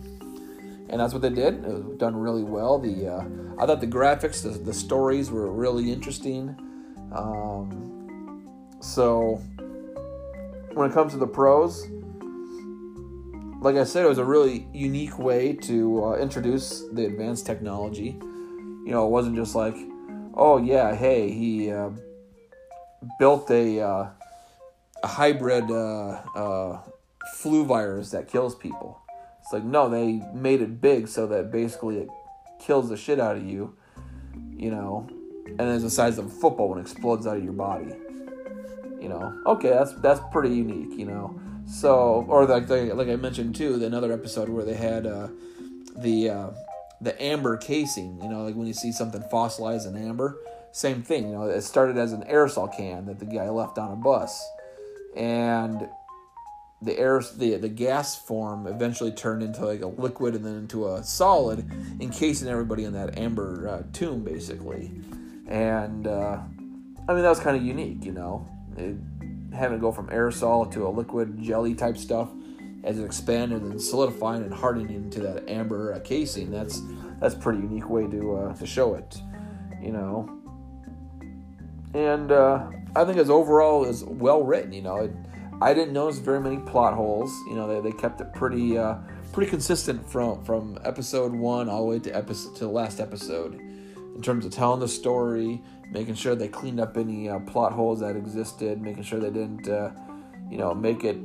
and 0.89 0.99
that's 0.99 1.13
what 1.13 1.21
they 1.21 1.29
did. 1.29 1.55
It 1.65 1.67
was 1.67 1.97
done 1.97 2.15
really 2.15 2.43
well. 2.43 2.79
The 2.79 3.07
uh, 3.07 3.23
I 3.57 3.65
thought 3.65 3.81
the 3.81 3.87
graphics, 3.87 4.41
the, 4.43 4.49
the 4.49 4.73
stories 4.73 5.29
were 5.29 5.51
really 5.51 5.91
interesting. 5.91 6.55
Um, 7.13 8.47
so 8.79 9.41
when 10.73 10.89
it 10.89 10.93
comes 10.93 11.13
to 11.13 11.17
the 11.17 11.27
pros, 11.27 11.87
like 13.61 13.75
I 13.75 13.83
said, 13.83 14.05
it 14.05 14.09
was 14.09 14.19
a 14.19 14.25
really 14.25 14.67
unique 14.73 15.17
way 15.17 15.53
to 15.53 16.05
uh, 16.05 16.17
introduce 16.17 16.83
the 16.93 17.05
advanced 17.05 17.45
technology. 17.45 18.17
You 18.85 18.91
know, 18.91 19.05
it 19.05 19.09
wasn't 19.09 19.35
just 19.35 19.55
like, 19.55 19.75
oh 20.35 20.57
yeah, 20.57 20.95
hey, 20.95 21.31
he 21.31 21.71
uh, 21.71 21.89
built 23.19 23.49
a 23.49 23.81
uh, 23.81 24.09
a 25.03 25.07
hybrid 25.07 25.69
uh, 25.69 26.21
uh, 26.35 26.81
flu 27.35 27.65
virus 27.65 28.11
that 28.11 28.27
kills 28.27 28.55
people. 28.55 29.01
It's 29.41 29.53
like 29.53 29.63
no, 29.63 29.89
they 29.89 30.21
made 30.33 30.61
it 30.61 30.81
big 30.81 31.07
so 31.07 31.27
that 31.27 31.51
basically 31.51 31.99
it 31.99 32.09
kills 32.59 32.89
the 32.89 32.97
shit 32.97 33.19
out 33.19 33.37
of 33.37 33.45
you, 33.45 33.75
you 34.55 34.71
know, 34.71 35.07
and 35.47 35.61
is 35.61 35.83
the 35.83 35.89
size 35.89 36.17
of 36.17 36.25
a 36.25 36.29
football 36.29 36.69
when 36.69 36.79
it 36.79 36.81
explodes 36.81 37.25
out 37.25 37.37
of 37.37 37.43
your 37.43 37.53
body. 37.53 37.93
You 38.99 39.09
know, 39.09 39.41
okay, 39.45 39.69
that's 39.69 39.93
that's 40.01 40.19
pretty 40.31 40.55
unique, 40.55 40.97
you 40.97 41.05
know. 41.05 41.39
So, 41.67 42.25
or 42.27 42.45
like 42.45 42.69
like 42.69 43.07
I 43.07 43.15
mentioned 43.15 43.55
too, 43.55 43.83
another 43.83 44.11
episode 44.11 44.49
where 44.49 44.65
they 44.65 44.73
had 44.73 45.05
uh, 45.05 45.27
the 45.97 46.29
uh, 46.29 46.49
the 47.01 47.21
amber 47.21 47.57
casing. 47.57 48.19
You 48.21 48.29
know, 48.29 48.43
like 48.43 48.55
when 48.55 48.67
you 48.67 48.73
see 48.73 48.91
something 48.91 49.21
fossilized 49.29 49.87
in 49.87 49.95
amber, 49.95 50.37
same 50.71 51.03
thing. 51.03 51.27
You 51.27 51.33
know, 51.33 51.43
it 51.43 51.61
started 51.61 51.97
as 51.97 52.13
an 52.13 52.23
aerosol 52.23 52.75
can 52.75 53.05
that 53.05 53.19
the 53.19 53.25
guy 53.25 53.49
left 53.49 53.77
on 53.77 53.91
a 53.91 53.95
bus, 53.95 54.45
and 55.15 55.87
the 56.81 56.97
air 56.97 57.21
the 57.35 57.55
the 57.57 57.69
gas 57.69 58.15
form 58.15 58.67
eventually 58.67 59.11
turned 59.11 59.41
into 59.41 59.65
like 59.65 59.81
a 59.81 59.87
liquid 59.87 60.35
and 60.35 60.45
then 60.45 60.55
into 60.55 60.87
a 60.87 61.03
solid, 61.03 61.69
encasing 61.99 62.47
everybody 62.47 62.83
in 62.83 62.93
that 62.93 63.17
amber 63.17 63.67
uh, 63.67 63.83
tomb 63.93 64.23
basically. 64.23 64.91
And 65.47 66.05
uh, 66.07 66.39
I 67.07 67.13
mean 67.13 67.23
that 67.23 67.29
was 67.29 67.39
kind 67.39 67.57
of 67.57 67.63
unique, 67.63 68.05
you 68.05 68.11
know, 68.11 68.47
it, 68.77 68.95
having 69.55 69.77
to 69.77 69.81
go 69.81 69.91
from 69.91 70.07
aerosol 70.09 70.71
to 70.73 70.85
a 70.87 70.89
liquid 70.89 71.41
jelly 71.41 71.73
type 71.73 71.97
stuff 71.97 72.29
as 72.83 72.99
it 72.99 73.03
expanded 73.03 73.61
and 73.63 73.81
solidifying 73.81 74.43
and 74.43 74.53
hardening 74.53 74.93
into 74.93 75.19
that 75.21 75.49
amber 75.49 75.93
uh, 75.93 75.99
casing. 75.99 76.51
That's 76.51 76.81
that's 77.19 77.33
pretty 77.33 77.59
unique 77.59 77.89
way 77.89 78.07
to 78.07 78.35
uh, 78.35 78.53
to 78.55 78.65
show 78.67 78.93
it, 78.93 79.19
you 79.81 79.91
know. 79.91 80.29
And 81.95 82.31
uh, 82.31 82.69
I 82.97 83.05
think 83.05 83.19
as 83.19 83.29
overall 83.29 83.85
is 83.85 84.03
well 84.03 84.43
written, 84.43 84.73
you 84.73 84.81
know. 84.81 84.97
It, 84.97 85.11
I 85.61 85.73
didn't 85.73 85.93
notice 85.93 86.17
very 86.17 86.39
many 86.39 86.57
plot 86.57 86.93
holes. 86.93 87.31
You 87.47 87.55
know, 87.55 87.67
they, 87.67 87.89
they 87.89 87.95
kept 87.95 88.19
it 88.21 88.33
pretty 88.33 88.77
uh, 88.77 88.95
pretty 89.31 89.49
consistent 89.49 90.09
from 90.09 90.43
from 90.43 90.79
episode 90.83 91.31
one 91.31 91.69
all 91.69 91.81
the 91.81 91.87
way 91.87 91.99
to 91.99 92.11
episode 92.11 92.55
to 92.55 92.65
the 92.65 92.71
last 92.71 92.99
episode 92.99 93.53
in 93.53 94.21
terms 94.23 94.45
of 94.45 94.51
telling 94.51 94.79
the 94.79 94.87
story, 94.87 95.61
making 95.91 96.15
sure 96.15 96.33
they 96.33 96.47
cleaned 96.47 96.79
up 96.79 96.97
any 96.97 97.29
uh, 97.29 97.39
plot 97.41 97.71
holes 97.71 97.99
that 97.99 98.15
existed, 98.15 98.81
making 98.81 99.03
sure 99.03 99.19
they 99.19 99.29
didn't 99.29 99.69
uh, 99.69 99.91
you 100.49 100.57
know 100.57 100.73
make 100.73 101.03
it 101.03 101.17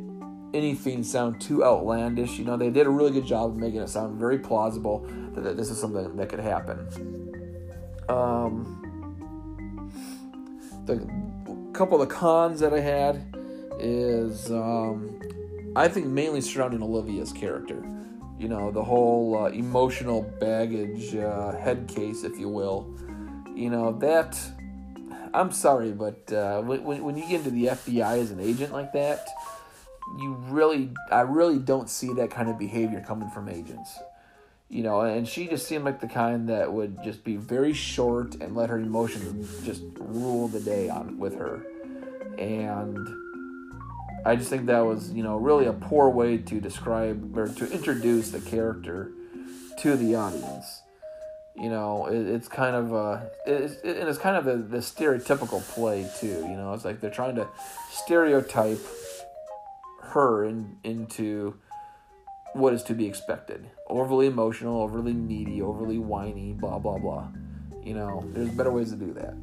anything 0.52 1.02
sound 1.02 1.40
too 1.40 1.64
outlandish. 1.64 2.38
You 2.38 2.44
know, 2.44 2.58
they 2.58 2.68
did 2.68 2.86
a 2.86 2.90
really 2.90 3.12
good 3.12 3.26
job 3.26 3.50
of 3.50 3.56
making 3.56 3.80
it 3.80 3.88
sound 3.88 4.18
very 4.18 4.38
plausible 4.38 5.06
that, 5.34 5.42
that 5.42 5.56
this 5.56 5.70
is 5.70 5.80
something 5.80 6.16
that 6.16 6.28
could 6.28 6.40
happen. 6.40 6.86
Um, 8.08 8.78
the 10.84 11.31
couple 11.72 12.00
of 12.00 12.08
the 12.08 12.14
cons 12.14 12.60
that 12.60 12.74
I 12.74 12.80
had 12.80 13.24
is 13.78 14.50
um, 14.50 15.20
I 15.74 15.88
think 15.88 16.06
mainly 16.06 16.40
surrounding 16.40 16.82
Olivia's 16.82 17.32
character. 17.32 17.82
You 18.38 18.48
know, 18.48 18.70
the 18.70 18.82
whole 18.82 19.44
uh, 19.44 19.50
emotional 19.50 20.22
baggage 20.40 21.14
uh, 21.14 21.52
head 21.52 21.88
case, 21.88 22.24
if 22.24 22.38
you 22.38 22.48
will. 22.48 22.94
You 23.54 23.70
know, 23.70 23.92
that. 23.98 24.38
I'm 25.34 25.50
sorry, 25.50 25.92
but 25.92 26.30
uh, 26.30 26.60
when, 26.60 27.02
when 27.02 27.16
you 27.16 27.22
get 27.22 27.38
into 27.38 27.50
the 27.50 27.66
FBI 27.66 28.18
as 28.18 28.32
an 28.32 28.40
agent 28.40 28.70
like 28.70 28.92
that, 28.92 29.26
you 30.18 30.34
really, 30.48 30.90
I 31.10 31.22
really 31.22 31.58
don't 31.58 31.88
see 31.88 32.12
that 32.14 32.30
kind 32.30 32.50
of 32.50 32.58
behavior 32.58 33.02
coming 33.06 33.30
from 33.30 33.48
agents. 33.48 33.98
You 34.72 34.82
know, 34.82 35.02
and 35.02 35.28
she 35.28 35.48
just 35.48 35.66
seemed 35.66 35.84
like 35.84 36.00
the 36.00 36.08
kind 36.08 36.48
that 36.48 36.72
would 36.72 37.04
just 37.04 37.24
be 37.24 37.36
very 37.36 37.74
short 37.74 38.36
and 38.36 38.56
let 38.56 38.70
her 38.70 38.78
emotions 38.78 39.66
just 39.66 39.82
rule 39.98 40.48
the 40.48 40.60
day 40.60 40.88
on 40.88 41.18
with 41.18 41.34
her. 41.34 41.66
And 42.38 42.96
I 44.24 44.34
just 44.34 44.48
think 44.48 44.64
that 44.66 44.80
was, 44.80 45.12
you 45.12 45.22
know, 45.22 45.36
really 45.36 45.66
a 45.66 45.74
poor 45.74 46.08
way 46.08 46.38
to 46.38 46.58
describe 46.58 47.36
or 47.36 47.48
to 47.48 47.70
introduce 47.70 48.30
the 48.30 48.40
character 48.40 49.12
to 49.80 49.94
the 49.94 50.14
audience. 50.14 50.80
You 51.54 51.68
know, 51.68 52.06
it, 52.06 52.26
it's 52.26 52.48
kind 52.48 52.74
of 52.74 52.94
a, 52.94 53.30
it's, 53.46 53.74
it, 53.82 53.98
and 53.98 54.08
it's 54.08 54.18
kind 54.18 54.36
of 54.36 54.46
a, 54.46 54.56
the 54.56 54.78
stereotypical 54.78 55.60
play 55.74 56.08
too. 56.18 56.46
You 56.48 56.56
know, 56.56 56.72
it's 56.72 56.86
like 56.86 57.02
they're 57.02 57.10
trying 57.10 57.34
to 57.36 57.46
stereotype 57.90 58.80
her 60.00 60.46
in, 60.46 60.78
into 60.82 61.58
what 62.54 62.74
is 62.74 62.82
to 62.84 62.94
be 62.94 63.06
expected. 63.06 63.68
Overly 63.88 64.26
emotional, 64.26 64.80
overly 64.80 65.12
needy, 65.12 65.62
overly 65.62 65.98
whiny, 65.98 66.52
blah 66.52 66.78
blah 66.78 66.98
blah. 66.98 67.28
You 67.82 67.94
know, 67.94 68.22
there's 68.32 68.50
better 68.50 68.70
ways 68.70 68.90
to 68.90 68.96
do 68.96 69.12
that. 69.14 69.34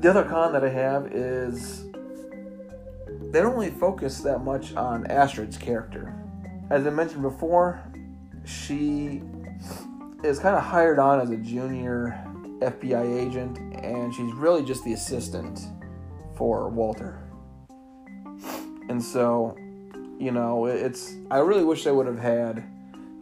the 0.00 0.08
other 0.08 0.24
con 0.24 0.52
that 0.54 0.64
I 0.64 0.70
have 0.70 1.12
is 1.12 1.84
they 3.30 3.40
don't 3.40 3.54
really 3.54 3.70
focus 3.70 4.20
that 4.20 4.42
much 4.42 4.74
on 4.74 5.06
Astrid's 5.06 5.58
character. 5.58 6.14
As 6.70 6.86
I 6.86 6.90
mentioned 6.90 7.22
before, 7.22 7.82
she 8.44 9.22
is 10.24 10.38
kind 10.38 10.56
of 10.56 10.62
hired 10.62 10.98
on 10.98 11.20
as 11.20 11.30
a 11.30 11.36
junior 11.36 12.18
FBI 12.60 13.26
agent, 13.26 13.58
and 13.82 14.14
she's 14.14 14.32
really 14.34 14.62
just 14.62 14.84
the 14.84 14.92
assistant 14.92 15.60
for 16.36 16.68
Walter. 16.68 17.18
And 18.88 19.02
so, 19.02 19.56
you 20.18 20.32
know, 20.32 20.66
it's 20.66 21.14
I 21.30 21.38
really 21.38 21.64
wish 21.64 21.86
I 21.86 21.90
would 21.90 22.06
have 22.06 22.18
had 22.18 22.58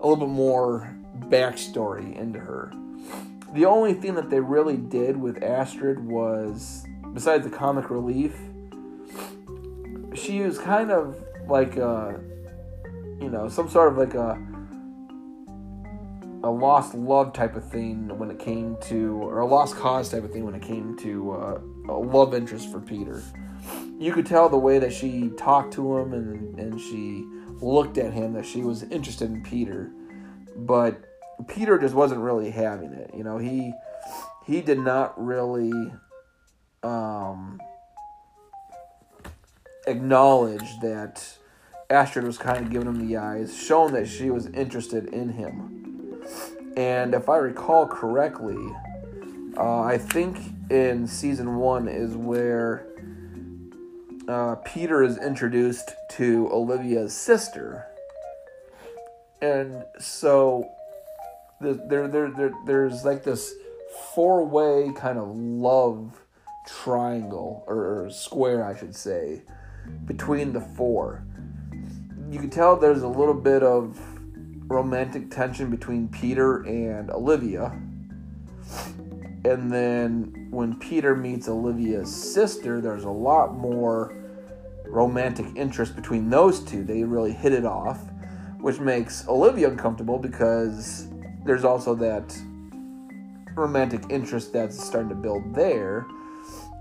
a 0.01 0.07
little 0.07 0.17
bit 0.27 0.29
more 0.29 0.95
backstory 1.29 2.17
into 2.17 2.39
her 2.39 2.73
the 3.53 3.65
only 3.65 3.95
thing 3.95 4.15
that 4.15 4.31
they 4.31 4.41
really 4.41 4.77
did 4.77 5.17
with 5.17 5.43
Astrid 5.43 5.99
was, 5.99 6.87
besides 7.15 7.45
the 7.45 7.51
comic 7.51 7.91
relief, 7.91 8.37
she 10.15 10.41
was 10.41 10.59
kind 10.59 10.91
of 10.91 11.17
like 11.47 11.77
a, 11.77 12.21
you 13.21 13.31
know, 13.31 13.49
some 13.49 13.69
sort 13.71 13.93
of 13.93 13.99
like 13.99 14.15
a 14.15 14.39
a 16.43 16.51
lost 16.51 16.95
love 16.95 17.33
type 17.33 17.57
of 17.57 17.69
thing 17.69 18.17
when 18.19 18.31
it 18.31 18.39
came 18.39 18.77
to, 18.83 19.17
or 19.23 19.41
a 19.41 19.47
lost 19.47 19.77
cause 19.77 20.09
type 20.11 20.25
of 20.25 20.33
thing 20.33 20.45
when 20.45 20.55
it 20.55 20.63
came 20.63 20.97
to 20.99 21.33
uh, 21.33 21.61
a 21.89 21.99
love 21.99 22.35
interest 22.35 22.71
for 22.71 22.81
Peter. 22.81 23.23
You 23.99 24.13
could 24.13 24.27
tell 24.27 24.49
the 24.49 24.59
way 24.59 24.79
that 24.79 24.93
she 24.93 25.31
talked 25.37 25.73
to 25.75 25.99
him 25.99 26.13
and 26.13 26.59
and 26.59 26.81
she 26.81 27.27
looked 27.61 27.99
at 27.99 28.13
him 28.13 28.33
that 28.35 28.47
she 28.47 28.63
was 28.63 28.85
interested 28.85 29.31
in 29.31 29.43
Peter, 29.43 29.91
but 30.57 31.05
Peter 31.49 31.79
just 31.79 31.95
wasn't 31.95 32.21
really 32.21 32.51
having 32.51 32.93
it. 32.93 33.11
You 33.15 33.25
know, 33.25 33.39
he 33.39 33.73
he 34.47 34.61
did 34.61 34.79
not 34.79 35.21
really 35.23 35.93
um, 36.83 37.61
acknowledge 39.87 40.79
that 40.81 41.39
Astrid 41.91 42.25
was 42.25 42.39
kind 42.39 42.65
of 42.65 42.71
giving 42.71 42.89
him 42.89 43.09
the 43.09 43.17
eyes, 43.17 43.57
showing 43.57 43.95
that 43.95 44.07
she 44.07 44.31
was 44.31 44.47
interested 44.47 45.07
in 45.07 45.31
him. 45.31 45.88
And 46.77 47.15
if 47.15 47.29
I 47.29 47.37
recall 47.37 47.87
correctly, 47.87 48.57
uh, 49.57 49.81
I 49.81 49.99
think 49.99 50.39
in 50.71 51.07
season 51.07 51.57
one 51.57 51.89
is 51.89 52.15
where 52.15 52.87
uh, 54.29 54.57
Peter 54.65 55.03
is 55.03 55.19
introduced 55.19 55.91
to 56.13 56.49
Olivia's 56.53 57.15
sister. 57.15 57.87
And 59.41 59.85
so 59.99 60.69
there, 61.61 62.09
there, 62.09 62.31
there, 62.31 62.53
there's 62.67 63.05
like 63.05 63.25
this 63.25 63.55
four 64.15 64.45
way 64.45 64.93
kind 64.95 65.19
of 65.19 65.29
love 65.35 66.23
triangle 66.67 67.65
or, 67.67 68.05
or 68.05 68.11
square, 68.11 68.65
I 68.65 68.79
should 68.79 68.95
say, 68.95 69.43
between 70.05 70.53
the 70.53 70.61
four. 70.61 71.25
You 72.31 72.39
can 72.39 72.51
tell 72.51 72.77
there's 72.77 73.03
a 73.03 73.09
little 73.09 73.35
bit 73.35 73.63
of 73.63 73.99
romantic 74.69 75.31
tension 75.31 75.71
between 75.71 76.09
Peter 76.09 76.63
and 76.67 77.11
Olivia. 77.11 77.73
And 79.45 79.71
then 79.73 80.49
when 80.51 80.79
Peter 80.79 81.17
meets 81.17 81.49
Olivia's 81.49 82.15
sister, 82.15 82.81
there's 82.81 83.05
a 83.05 83.11
lot 83.11 83.55
more 83.57 84.15
romantic 84.87 85.47
interest 85.57 85.97
between 85.97 86.29
those 86.29 86.61
two. 86.61 86.85
They 86.85 87.03
really 87.05 87.33
hit 87.33 87.53
it 87.53 87.65
off, 87.65 88.01
which 88.61 88.79
makes 88.81 89.27
Olivia 89.29 89.69
uncomfortable 89.71 90.19
because 90.19 91.09
there's 91.45 91.65
also 91.65 91.95
that 91.95 92.37
romantic 93.55 94.03
interest 94.11 94.53
that's 94.53 94.83
starting 94.83 95.09
to 95.09 95.15
build 95.15 95.55
there. 95.55 96.07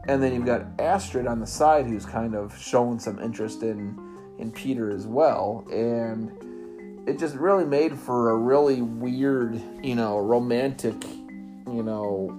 and 0.07 0.23
then 0.23 0.33
you've 0.33 0.45
got 0.45 0.65
Astrid 0.79 1.27
on 1.27 1.39
the 1.39 1.47
side 1.47 1.85
who's 1.85 2.05
kind 2.05 2.33
of 2.35 2.57
showing 2.57 2.99
some 2.99 3.19
interest 3.19 3.63
in 3.63 3.97
in 4.39 4.51
Peter 4.51 4.91
as 4.91 5.07
well, 5.07 5.65
and 5.71 6.31
it 7.07 7.17
just 7.17 7.35
really 7.35 7.63
made 7.63 7.97
for 7.97 8.31
a 8.31 8.35
really 8.35 8.81
weird, 8.81 9.61
you 9.81 9.95
know, 9.95 10.19
romantic, 10.19 11.01
you 11.05 11.81
know, 11.81 12.37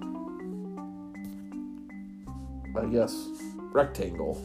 I 2.78 2.84
guess 2.86 3.28
rectangle. 3.72 4.40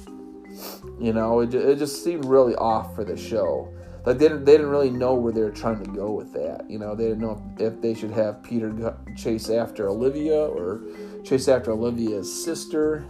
You 1.00 1.12
know, 1.12 1.42
it, 1.42 1.54
it 1.54 1.78
just 1.78 2.06
seemed 2.06 2.24
really 2.24 2.56
off 2.56 2.96
for 2.96 3.04
the 3.04 3.18
show. 3.18 3.74
Like 4.06 4.18
they 4.18 4.30
didn't, 4.30 4.46
they 4.46 4.54
didn't 4.54 4.70
really 4.70 4.92
know 4.92 5.14
where 5.14 5.34
they 5.34 5.42
were 5.42 5.52
trying 5.52 5.84
to 5.84 5.90
go 5.92 6.12
with 6.12 6.32
that. 6.34 6.70
You 6.70 6.80
know, 6.80 6.96
they 6.96 7.06
didn't 7.06 7.20
know 7.20 7.42
if, 7.58 7.74
if 7.74 7.82
they 7.82 7.94
should 7.94 8.12
have 8.12 8.42
Peter 8.44 8.98
chase 9.18 9.50
after 9.50 9.90
Olivia 9.90 10.40
or 10.40 10.82
chase 11.26 11.50
after 11.50 11.72
Olivia's 11.72 12.32
sister 12.44 13.06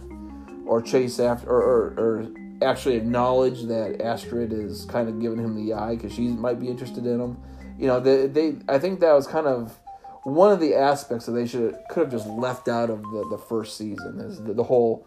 or 0.66 0.82
chase 0.82 1.20
after 1.20 1.48
or, 1.48 1.62
or, 1.62 1.94
or 1.96 2.28
actually 2.64 2.96
acknowledge 2.96 3.62
that 3.64 4.00
Astrid 4.02 4.52
is 4.52 4.84
kind 4.86 5.08
of 5.08 5.20
giving 5.20 5.38
him 5.38 5.54
the 5.54 5.74
eye 5.74 5.96
because 5.96 6.12
she 6.12 6.22
might 6.22 6.60
be 6.60 6.68
interested 6.68 7.06
in 7.06 7.20
him. 7.20 7.38
You 7.78 7.86
know, 7.86 8.00
they, 8.00 8.26
they 8.26 8.56
I 8.68 8.78
think 8.78 9.00
that 9.00 9.12
was 9.12 9.26
kind 9.26 9.46
of 9.46 9.78
one 10.24 10.50
of 10.50 10.60
the 10.60 10.74
aspects 10.74 11.26
that 11.26 11.32
they 11.32 11.46
should 11.46 11.76
could 11.90 12.04
have 12.04 12.10
just 12.10 12.26
left 12.26 12.68
out 12.68 12.90
of 12.90 13.02
the, 13.02 13.26
the 13.30 13.38
first 13.38 13.76
season 13.76 14.20
is 14.20 14.42
the, 14.42 14.54
the 14.54 14.64
whole 14.64 15.06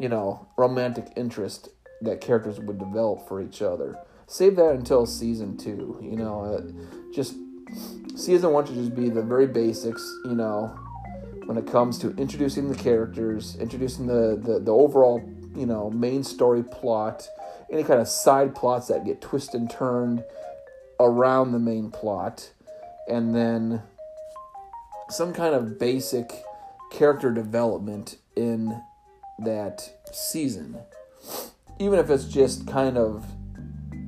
you 0.00 0.08
know 0.08 0.46
romantic 0.56 1.12
interest 1.16 1.68
that 2.02 2.20
characters 2.20 2.60
would 2.60 2.78
develop 2.78 3.26
for 3.26 3.40
each 3.40 3.62
other. 3.62 3.96
Save 4.26 4.56
that 4.56 4.74
until 4.74 5.06
season 5.06 5.56
two. 5.56 5.98
You 6.02 6.16
know, 6.16 6.42
uh, 6.42 7.12
just 7.12 7.34
season 8.16 8.52
one 8.52 8.66
should 8.66 8.76
just 8.76 8.94
be 8.94 9.08
the 9.08 9.22
very 9.22 9.46
basics. 9.46 10.02
You 10.24 10.34
know, 10.34 10.78
when 11.46 11.56
it 11.56 11.66
comes 11.66 11.98
to 11.98 12.14
introducing 12.16 12.68
the 12.68 12.76
characters, 12.76 13.56
introducing 13.58 14.06
the, 14.06 14.38
the, 14.42 14.58
the 14.58 14.70
overall, 14.70 15.18
you 15.54 15.66
know, 15.66 15.90
main 15.90 16.22
story 16.22 16.62
plot, 16.62 17.28
any 17.70 17.82
kind 17.82 18.00
of 18.00 18.08
side 18.08 18.54
plots 18.54 18.88
that 18.88 19.04
get 19.04 19.20
twisted 19.20 19.60
and 19.60 19.70
turned 19.70 20.24
around 21.00 21.52
the 21.52 21.58
main 21.58 21.90
plot, 21.90 22.50
and 23.08 23.34
then 23.34 23.82
some 25.08 25.32
kind 25.32 25.54
of 25.54 25.78
basic 25.78 26.32
character 26.90 27.30
development 27.30 28.16
in 28.36 28.82
that 29.38 29.88
season. 30.12 30.76
Even 31.78 31.98
if 31.98 32.10
it's 32.10 32.24
just 32.24 32.66
kind 32.66 32.98
of 32.98 33.24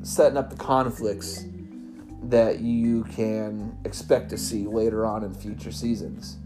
setting 0.03 0.37
up 0.37 0.51
the 0.51 0.57
conflicts 0.57 1.45
that 2.23 2.61
you 2.61 3.05
can 3.05 3.77
expect 3.85 4.31
to 4.31 4.37
see 4.37 4.67
later 4.67 5.07
on 5.07 5.25
in 5.25 5.33
future 5.35 5.73
seasons 5.73 6.39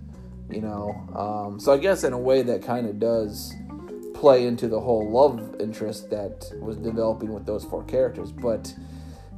you 0.50 0.60
know. 0.60 0.94
Um, 1.14 1.60
so 1.60 1.72
I 1.72 1.78
guess 1.78 2.04
in 2.04 2.12
a 2.12 2.18
way 2.18 2.42
that 2.42 2.62
kind 2.62 2.86
of 2.86 2.98
does 2.98 3.54
play 4.14 4.46
into 4.46 4.68
the 4.68 4.80
whole 4.80 5.10
love 5.10 5.56
interest 5.60 6.08
that 6.10 6.50
was 6.60 6.76
developing 6.76 7.34
with 7.34 7.44
those 7.44 7.64
four 7.64 7.84
characters. 7.84 8.32
But 8.32 8.72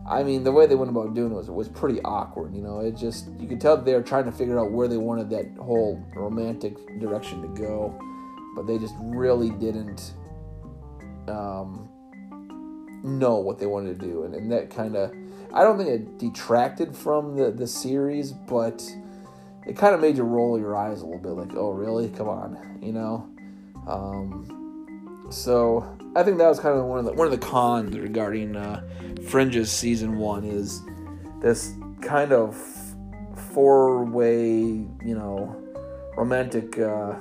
I 0.09 0.22
mean, 0.22 0.45
the 0.45 0.53
way 0.53 0.66
they 0.66 0.77
went 0.77 0.91
about 0.91 1.14
doing 1.14 1.33
it 1.33 1.35
was 1.35 1.51
was 1.51 1.68
pretty 1.68 2.01
awkward. 2.03 2.55
You 2.55 2.62
know, 2.62 2.81
it 2.81 2.97
just 2.97 3.29
you 3.41 3.49
could 3.49 3.61
tell 3.61 3.77
they 3.77 3.95
were 3.95 4.03
trying 4.03 4.24
to 4.24 4.33
figure 4.33 4.59
out 4.59 4.70
where 4.70 4.87
they 4.87 4.99
wanted 4.99 5.31
that 5.31 5.47
whole 5.59 6.03
romantic 6.14 6.77
direction 7.01 7.43
to 7.43 7.49
go, 7.61 7.99
but 8.55 8.66
they 8.66 8.79
just 8.79 8.95
really 9.01 9.51
didn't 9.51 10.14
um, 11.27 11.89
know 13.03 13.37
what 13.37 13.59
they 13.59 13.66
wanted 13.66 13.99
to 13.99 14.07
do, 14.07 14.22
and, 14.24 14.35
and 14.35 14.53
that 14.53 14.70
kind 14.70 14.95
of 14.95 15.12
I 15.53 15.62
don't 15.62 15.79
think 15.79 15.89
it 15.91 16.18
detracted 16.18 16.95
from 16.95 17.37
the 17.37 17.51
the 17.51 17.66
series, 17.66 18.33
but 18.33 18.85
it 19.66 19.77
kind 19.77 19.95
of 19.95 20.01
made 20.01 20.16
you 20.16 20.22
roll 20.22 20.59
your 20.59 20.77
eyes 20.77 21.03
a 21.03 21.05
little 21.05 21.20
bit, 21.20 21.31
like, 21.31 21.57
oh, 21.57 21.70
really? 21.70 22.09
Come 22.11 22.29
on, 22.29 22.79
you 22.81 22.93
know. 22.93 23.29
Um, 23.89 24.66
so 25.31 25.97
I 26.14 26.22
think 26.22 26.39
that 26.39 26.49
was 26.49 26.61
kind 26.61 26.79
of 26.79 26.85
one 26.87 26.99
of 26.99 27.05
the 27.05 27.12
one 27.12 27.27
of 27.27 27.33
the 27.33 27.47
cons 27.47 27.97
regarding 27.99 28.57
uh, 28.57 28.83
Fringe's 29.29 29.70
season 29.70 30.18
one 30.18 30.45
is 30.45 30.81
this 31.43 31.72
kind 32.01 32.33
of 32.33 32.57
four 33.53 34.05
way, 34.05 34.53
you 34.59 35.14
know, 35.14 35.55
romantic 36.16 36.79
uh, 36.79 37.14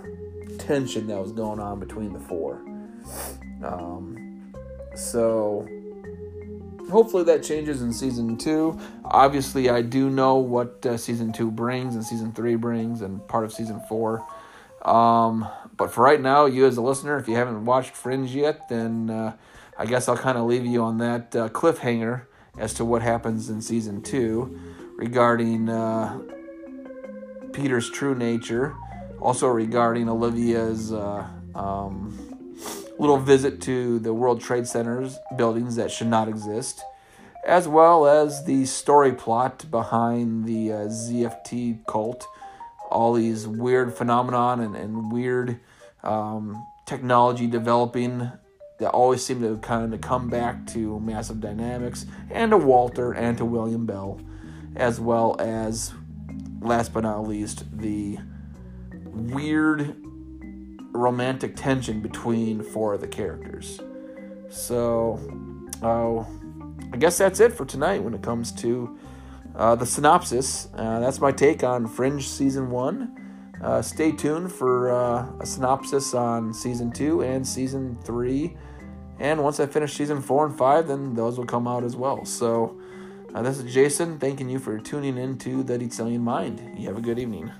tension 0.57 1.07
that 1.07 1.19
was 1.19 1.31
going 1.31 1.59
on 1.59 1.79
between 1.79 2.13
the 2.13 2.19
four. 2.19 2.61
Um, 3.63 4.53
so 4.95 5.67
hopefully 6.89 7.23
that 7.23 7.43
changes 7.43 7.81
in 7.81 7.91
season 7.91 8.37
two. 8.37 8.77
Obviously, 9.05 9.69
I 9.69 9.81
do 9.81 10.09
know 10.09 10.35
what 10.35 10.85
uh, 10.85 10.97
season 10.97 11.31
two 11.33 11.51
brings 11.51 11.95
and 11.95 12.03
season 12.03 12.31
three 12.31 12.55
brings 12.55 13.01
and 13.01 13.25
part 13.27 13.43
of 13.43 13.53
season 13.53 13.81
four. 13.87 14.25
Um, 14.83 15.47
but 15.77 15.91
for 15.91 16.03
right 16.03 16.21
now, 16.21 16.45
you 16.45 16.65
as 16.65 16.77
a 16.77 16.81
listener, 16.81 17.17
if 17.17 17.27
you 17.27 17.35
haven't 17.35 17.65
watched 17.65 17.95
Fringe 17.95 18.33
yet, 18.33 18.69
then 18.69 19.09
uh, 19.09 19.35
I 19.77 19.85
guess 19.85 20.07
I'll 20.07 20.17
kind 20.17 20.37
of 20.37 20.45
leave 20.45 20.65
you 20.65 20.83
on 20.83 20.97
that 20.99 21.35
uh, 21.35 21.49
cliffhanger 21.49 22.23
as 22.57 22.73
to 22.75 22.85
what 22.85 23.01
happens 23.01 23.49
in 23.49 23.61
season 23.61 24.01
two 24.01 24.59
regarding 24.95 25.69
uh, 25.69 26.19
Peter's 27.53 27.89
true 27.89 28.15
nature, 28.15 28.75
also 29.19 29.47
regarding 29.47 30.09
Olivia's. 30.09 30.91
Uh, 30.91 31.27
um, 31.55 32.35
little 32.97 33.17
visit 33.17 33.61
to 33.61 33.99
the 33.99 34.13
World 34.13 34.41
Trade 34.41 34.67
Center's 34.67 35.17
buildings 35.35 35.75
that 35.75 35.91
should 35.91 36.07
not 36.07 36.27
exist, 36.27 36.83
as 37.45 37.67
well 37.67 38.07
as 38.07 38.45
the 38.45 38.65
story 38.65 39.13
plot 39.13 39.69
behind 39.69 40.45
the 40.45 40.71
uh, 40.71 40.77
ZFT 40.87 41.85
cult, 41.85 42.27
all 42.89 43.13
these 43.13 43.47
weird 43.47 43.93
phenomenon 43.93 44.59
and, 44.59 44.75
and 44.75 45.11
weird 45.11 45.59
um, 46.03 46.65
technology 46.85 47.47
developing 47.47 48.31
that 48.79 48.89
always 48.89 49.25
seem 49.25 49.41
to 49.41 49.57
kind 49.57 49.93
of 49.93 50.01
come 50.01 50.29
back 50.29 50.67
to 50.67 50.99
Massive 50.99 51.39
Dynamics 51.39 52.05
and 52.29 52.51
to 52.51 52.57
Walter 52.57 53.13
and 53.13 53.37
to 53.37 53.45
William 53.45 53.85
Bell, 53.85 54.19
as 54.75 54.99
well 54.99 55.35
as, 55.39 55.93
last 56.61 56.93
but 56.93 57.03
not 57.03 57.27
least, 57.27 57.63
the 57.79 58.17
weird 59.05 59.95
romantic 60.93 61.55
tension 61.55 62.01
between 62.01 62.61
four 62.63 62.93
of 62.93 63.01
the 63.01 63.07
characters. 63.07 63.79
So, 64.49 65.19
uh, 65.81 66.25
I 66.93 66.97
guess 66.97 67.17
that's 67.17 67.39
it 67.39 67.53
for 67.53 67.65
tonight 67.65 68.03
when 68.03 68.13
it 68.13 68.21
comes 68.21 68.51
to 68.53 68.97
uh, 69.55 69.75
the 69.75 69.85
synopsis. 69.85 70.69
Uh, 70.75 70.99
that's 70.99 71.19
my 71.19 71.31
take 71.31 71.63
on 71.63 71.87
Fringe 71.87 72.27
Season 72.27 72.69
1. 72.69 73.21
Uh, 73.61 73.81
stay 73.81 74.11
tuned 74.11 74.51
for 74.51 74.91
uh, 74.91 75.31
a 75.39 75.45
synopsis 75.45 76.13
on 76.13 76.53
Season 76.53 76.91
2 76.91 77.21
and 77.21 77.47
Season 77.47 77.97
3. 78.03 78.55
And 79.19 79.41
once 79.41 79.59
I 79.59 79.65
finish 79.65 79.93
Season 79.93 80.21
4 80.21 80.47
and 80.47 80.57
5, 80.57 80.87
then 80.87 81.13
those 81.13 81.37
will 81.37 81.45
come 81.45 81.67
out 81.67 81.83
as 81.83 81.95
well. 81.95 82.25
So, 82.25 82.79
uh, 83.33 83.41
this 83.41 83.57
is 83.57 83.73
Jason 83.73 84.19
thanking 84.19 84.49
you 84.49 84.59
for 84.59 84.77
tuning 84.77 85.17
in 85.17 85.37
to 85.39 85.63
The 85.63 85.77
Detailing 85.77 86.21
Mind. 86.21 86.61
You 86.77 86.87
have 86.87 86.97
a 86.97 87.01
good 87.01 87.19
evening. 87.19 87.51